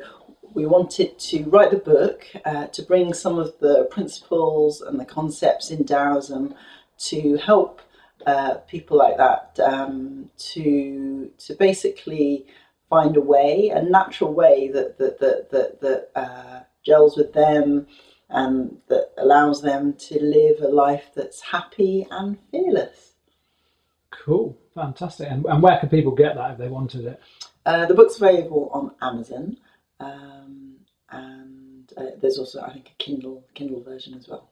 we 0.54 0.66
wanted 0.66 1.18
to 1.20 1.44
write 1.46 1.72
the 1.72 1.78
book 1.78 2.26
uh, 2.46 2.68
to 2.68 2.82
bring 2.84 3.14
some 3.14 3.38
of 3.38 3.54
the 3.60 3.86
principles 3.92 4.82
and 4.82 5.00
the 5.00 5.06
concepts 5.06 5.72
in 5.72 5.84
Taoism 5.84 6.54
to 6.98 7.36
help 7.38 7.82
uh, 8.26 8.56
people 8.68 8.98
like 8.98 9.18
that 9.18 9.60
um, 9.64 10.30
to 10.38 11.32
to 11.38 11.54
basically 11.56 12.46
find 12.90 13.18
a 13.18 13.22
way, 13.22 13.70
a 13.70 13.82
natural 13.82 14.34
way 14.34 14.70
that 14.70 14.98
that 14.98 15.20
that 15.20 15.50
that, 15.52 15.82
that 15.82 16.10
uh, 16.16 16.60
gels 16.86 17.18
with 17.18 17.34
them 17.34 17.88
and 18.30 18.78
that 18.88 19.12
allows 19.18 19.62
them 19.62 19.94
to 19.94 20.22
live 20.22 20.62
a 20.62 20.68
life 20.68 21.12
that's 21.16 21.42
happy 21.42 22.08
and 22.10 22.38
fearless. 22.52 23.14
Cool, 24.12 24.58
fantastic. 24.74 25.30
And, 25.30 25.46
and 25.46 25.62
where 25.62 25.78
can 25.78 25.90
people 25.90 26.14
get 26.14 26.36
that 26.36 26.52
if 26.52 26.58
they 26.58 26.68
wanted 26.68 27.06
it? 27.06 27.22
Uh, 27.66 27.86
the 27.86 27.94
book's 27.94 28.18
available 28.18 28.70
on 28.74 28.92
Amazon, 29.02 29.58
um, 30.00 30.76
and 31.10 31.92
uh, 31.98 32.12
there's 32.22 32.38
also, 32.38 32.62
I 32.62 32.74
think, 32.74 32.90
a 32.90 33.04
Kindle 33.04 33.44
Kindle 33.54 33.82
version 33.82 34.14
as 34.14 34.28
well. 34.28 34.50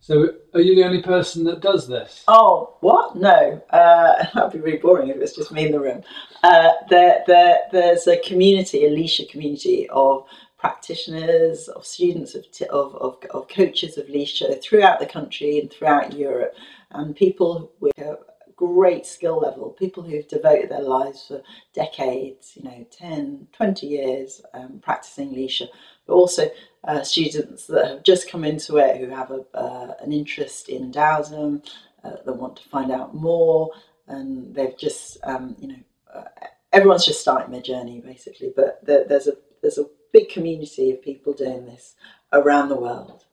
So, 0.00 0.34
are 0.54 0.60
you 0.60 0.74
the 0.74 0.84
only 0.84 1.02
person 1.02 1.44
that 1.44 1.60
does 1.60 1.86
this? 1.86 2.24
Oh, 2.26 2.76
what? 2.80 3.16
No, 3.16 3.62
uh, 3.70 4.24
that'd 4.34 4.52
be 4.52 4.60
really 4.60 4.78
boring 4.78 5.08
if 5.08 5.16
it's 5.18 5.36
just 5.36 5.52
me 5.52 5.66
in 5.66 5.72
the 5.72 5.80
room. 5.80 6.02
Uh, 6.42 6.70
there, 6.88 7.22
there, 7.26 7.58
there's 7.70 8.06
a 8.06 8.18
community, 8.20 8.84
a 8.84 9.26
community 9.26 9.88
of 9.90 10.26
practitioners, 10.60 11.68
of 11.68 11.86
students, 11.86 12.34
of, 12.34 12.44
of, 12.70 12.94
of, 12.96 13.24
of 13.30 13.48
coaches 13.48 13.96
of 13.96 14.06
Lishi 14.06 14.62
throughout 14.62 15.00
the 15.00 15.06
country 15.06 15.58
and 15.58 15.70
throughout 15.70 16.12
Europe, 16.12 16.54
and 16.90 17.16
people 17.16 17.72
with 17.80 17.96
a 17.98 18.18
great 18.56 19.06
skill 19.06 19.38
level, 19.38 19.70
people 19.70 20.02
who've 20.02 20.28
devoted 20.28 20.68
their 20.68 20.82
lives 20.82 21.26
for 21.26 21.42
decades, 21.72 22.52
you 22.56 22.62
know, 22.62 22.86
10, 22.90 23.48
20 23.52 23.86
years 23.86 24.42
um, 24.52 24.80
practicing 24.82 25.30
Lishi, 25.34 25.66
but 26.06 26.12
also 26.12 26.50
uh, 26.84 27.02
students 27.02 27.66
that 27.66 27.88
have 27.88 28.02
just 28.02 28.30
come 28.30 28.44
into 28.44 28.76
it 28.76 28.98
who 28.98 29.08
have 29.08 29.30
a, 29.30 29.44
uh, 29.56 29.94
an 30.02 30.12
interest 30.12 30.68
in 30.68 30.92
Taoism, 30.92 31.62
uh, 32.04 32.16
that 32.24 32.32
want 32.32 32.56
to 32.56 32.68
find 32.68 32.90
out 32.90 33.14
more, 33.14 33.70
and 34.08 34.54
they've 34.54 34.76
just, 34.76 35.18
um, 35.24 35.56
you 35.58 35.68
know, 35.68 35.80
uh, 36.14 36.24
everyone's 36.72 37.06
just 37.06 37.20
starting 37.20 37.52
their 37.52 37.62
journey 37.62 38.00
basically. 38.00 38.52
But 38.54 38.84
there, 38.84 39.04
there's 39.06 39.26
a 39.26 39.34
there's 39.62 39.78
a 39.78 39.86
big 40.12 40.28
community 40.28 40.90
of 40.90 41.02
people 41.02 41.32
doing 41.32 41.66
this 41.66 41.94
around 42.32 42.68
the 42.68 42.76
world. 42.76 43.24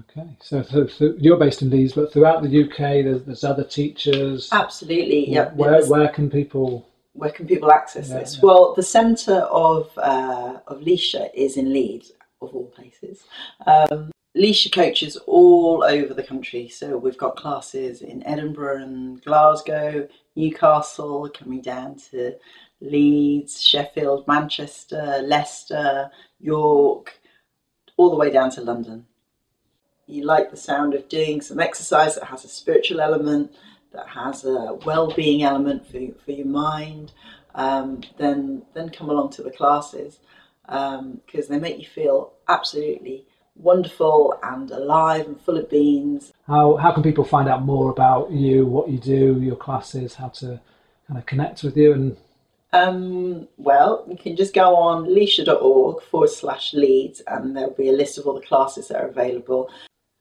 Okay, 0.00 0.36
so, 0.40 0.62
so, 0.62 0.86
so, 0.86 1.14
you're 1.18 1.38
based 1.38 1.62
in 1.62 1.70
Leeds, 1.70 1.94
but 1.94 2.12
throughout 2.12 2.42
the 2.42 2.64
UK, 2.64 3.04
there's, 3.04 3.22
there's 3.22 3.44
other 3.44 3.64
teachers. 3.64 4.50
Absolutely, 4.52 5.30
yeah. 5.30 5.50
Where, 5.54 5.84
where 5.86 6.08
can 6.08 6.28
people? 6.28 6.86
Where 7.14 7.30
can 7.30 7.46
people 7.46 7.72
access 7.72 8.10
yeah, 8.10 8.18
this? 8.18 8.34
Yeah. 8.34 8.40
Well, 8.42 8.74
the 8.74 8.82
centre 8.82 9.40
of 9.50 9.90
uh, 9.96 10.58
of 10.66 10.80
Lishi 10.80 11.30
is 11.34 11.56
in 11.56 11.72
Leeds, 11.72 12.12
of 12.42 12.54
all 12.54 12.66
places. 12.66 13.24
Um, 13.66 14.10
Lishi 14.36 14.70
coaches 14.70 15.16
all 15.26 15.82
over 15.82 16.14
the 16.14 16.22
country. 16.22 16.68
So 16.68 16.96
we've 16.96 17.18
got 17.18 17.36
classes 17.36 18.02
in 18.02 18.24
Edinburgh 18.26 18.82
and 18.82 19.24
Glasgow, 19.24 20.06
Newcastle, 20.36 21.28
coming 21.30 21.60
down 21.60 21.96
to 22.10 22.34
Leeds, 22.80 23.62
Sheffield, 23.62 24.26
Manchester, 24.28 25.20
Leicester, 25.24 26.10
York, 26.40 27.18
all 27.96 28.10
the 28.10 28.16
way 28.16 28.30
down 28.30 28.50
to 28.52 28.60
London. 28.60 29.06
You 30.06 30.24
like 30.24 30.50
the 30.50 30.56
sound 30.56 30.94
of 30.94 31.08
doing 31.08 31.40
some 31.40 31.60
exercise 31.60 32.14
that 32.14 32.24
has 32.24 32.44
a 32.44 32.48
spiritual 32.48 33.00
element, 33.00 33.52
that 33.92 34.08
has 34.08 34.44
a 34.44 34.78
well-being 34.86 35.42
element 35.42 35.86
for, 35.86 36.00
for 36.24 36.32
your 36.32 36.46
mind, 36.46 37.12
um, 37.54 38.02
then 38.18 38.62
then 38.74 38.90
come 38.90 39.10
along 39.10 39.30
to 39.30 39.42
the 39.42 39.50
classes 39.50 40.20
because 40.64 41.00
um, 41.00 41.48
they 41.48 41.58
make 41.58 41.78
you 41.78 41.86
feel 41.86 42.32
absolutely 42.46 43.26
wonderful 43.56 44.38
and 44.42 44.70
alive 44.70 45.26
and 45.26 45.40
full 45.40 45.56
of 45.56 45.68
beans. 45.68 46.32
How 46.46 46.76
how 46.76 46.92
can 46.92 47.02
people 47.02 47.24
find 47.24 47.48
out 47.48 47.62
more 47.62 47.90
about 47.90 48.30
you, 48.30 48.66
what 48.66 48.88
you 48.88 48.98
do, 48.98 49.40
your 49.40 49.56
classes, 49.56 50.14
how 50.14 50.28
to 50.28 50.60
kind 51.06 51.18
of 51.18 51.26
connect 51.26 51.62
with 51.62 51.76
you 51.76 51.92
and 51.92 52.16
um, 52.72 53.48
well, 53.56 54.04
you 54.08 54.16
can 54.16 54.36
just 54.36 54.54
go 54.54 54.76
on 54.76 55.06
lishi.org 55.06 56.02
forward 56.02 56.30
slash 56.30 56.74
leeds 56.74 57.22
and 57.26 57.56
there'll 57.56 57.70
be 57.70 57.88
a 57.88 57.92
list 57.92 58.18
of 58.18 58.26
all 58.26 58.34
the 58.34 58.46
classes 58.46 58.88
that 58.88 59.00
are 59.00 59.08
available. 59.08 59.70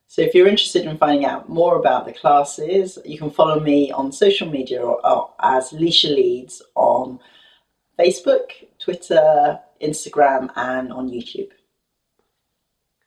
So 0.08 0.22
if 0.22 0.34
you're 0.34 0.48
interested 0.48 0.86
in 0.86 0.98
finding 0.98 1.26
out 1.26 1.50
more 1.50 1.76
about 1.76 2.06
the 2.06 2.14
classes, 2.14 2.98
you 3.04 3.18
can 3.18 3.30
follow 3.30 3.60
me 3.60 3.92
on 3.92 4.12
social 4.14 4.50
media 4.50 4.82
or, 4.82 5.06
or 5.06 5.34
as 5.42 5.72
Lishi 5.72 6.16
Leeds 6.16 6.62
on 6.76 7.20
Facebook, 8.00 8.52
Twitter, 8.80 9.60
Instagram, 9.82 10.50
and 10.56 10.94
on 10.94 11.10
YouTube. 11.10 11.50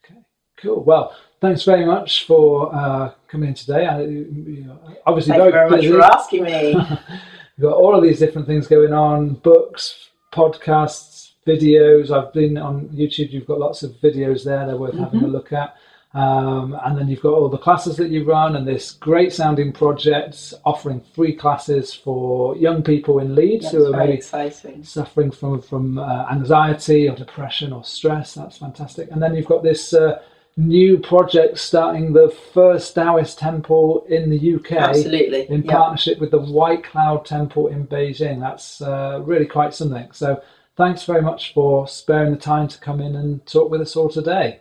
Okay, 0.05 0.21
cool. 0.59 0.85
Well, 0.85 1.17
thanks 1.41 1.63
very 1.63 1.87
much 1.87 2.27
for 2.27 2.75
uh, 2.75 3.13
coming 3.29 3.49
in 3.49 3.55
today. 3.55 3.87
I, 3.87 4.03
you 4.03 4.65
know, 4.67 4.79
obviously, 5.07 5.33
Thank 5.33 5.53
very, 5.53 5.65
you 5.65 5.71
very 5.71 5.71
much 5.71 5.87
for 5.87 6.19
asking 6.19 6.45
me. 6.45 6.77
You've 7.61 7.73
got 7.73 7.77
all 7.77 7.95
of 7.95 8.03
these 8.03 8.19
different 8.19 8.47
things 8.47 8.67
going 8.67 8.95
on 8.95 9.35
books, 9.35 10.09
podcasts, 10.33 11.33
videos. 11.47 12.11
I've 12.11 12.33
been 12.33 12.57
on 12.57 12.89
YouTube, 12.89 13.33
you've 13.33 13.47
got 13.47 13.59
lots 13.59 13.83
of 13.83 13.91
videos 14.03 14.45
there, 14.45 14.67
they're 14.67 14.79
worth 14.79 14.95
mm-hmm. 14.95 15.05
having 15.05 15.21
a 15.21 15.23
mm-hmm. 15.25 15.33
look 15.33 15.53
at. 15.53 15.77
Um, 16.15 16.75
and 16.83 16.97
then 16.97 17.09
you've 17.09 17.21
got 17.21 17.35
all 17.35 17.51
the 17.51 17.59
classes 17.59 17.99
that 17.99 18.09
you 18.09 18.25
run 18.25 18.57
and 18.57 18.67
this 18.67 18.93
great 18.93 19.35
sounding 19.35 19.75
project 19.75 20.55
offering 20.65 21.03
free 21.15 21.37
classes 21.37 21.93
for 21.93 22.57
young 22.57 22.83
people 22.83 23.19
in 23.19 23.35
Leeds 23.35 23.65
That's 23.65 23.75
who 23.75 23.93
are 23.93 23.97
maybe 23.99 24.15
exciting. 24.15 24.83
suffering 24.83 25.31
from, 25.31 25.61
from 25.61 25.99
uh, 25.99 26.31
anxiety 26.33 27.11
or 27.11 27.15
depression 27.15 27.75
or 27.75 27.85
stress. 27.85 28.33
That's 28.33 28.57
fantastic. 28.57 29.11
And 29.11 29.23
then 29.23 29.35
you've 29.35 29.45
got 29.45 29.63
this 29.63 29.93
uh, 29.93 30.23
new 30.61 30.99
project 30.99 31.59
starting 31.59 32.13
the 32.13 32.29
first 32.53 32.95
Taoist 32.95 33.39
temple 33.39 34.05
in 34.09 34.31
the 34.31 34.55
UK. 34.55 34.73
Absolutely. 34.73 35.49
In 35.49 35.63
partnership 35.63 36.19
with 36.21 36.31
the 36.31 36.41
White 36.41 36.85
Cloud 36.85 37.25
Temple 37.25 37.69
in 37.69 37.87
Beijing. 37.87 38.41
That's 38.41 38.83
uh, 38.83 39.21
really 39.25 39.47
quite 39.47 39.75
something. 39.75 40.11
So 40.13 40.43
thanks 40.77 41.05
very 41.05 41.23
much 41.23 41.55
for 41.55 41.89
sparing 41.89 42.33
the 42.33 42.39
time 42.39 42.69
to 42.69 42.79
come 42.79 43.01
in 43.01 43.17
and 43.17 43.45
talk 43.47 43.71
with 43.71 43.81
us 43.81 43.97
all 43.97 44.09
today. 44.09 44.61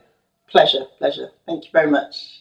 Pleasure, 0.49 0.85
pleasure. 0.97 1.29
Thank 1.45 1.65
you 1.65 1.71
very 1.71 1.91
much. 1.91 2.38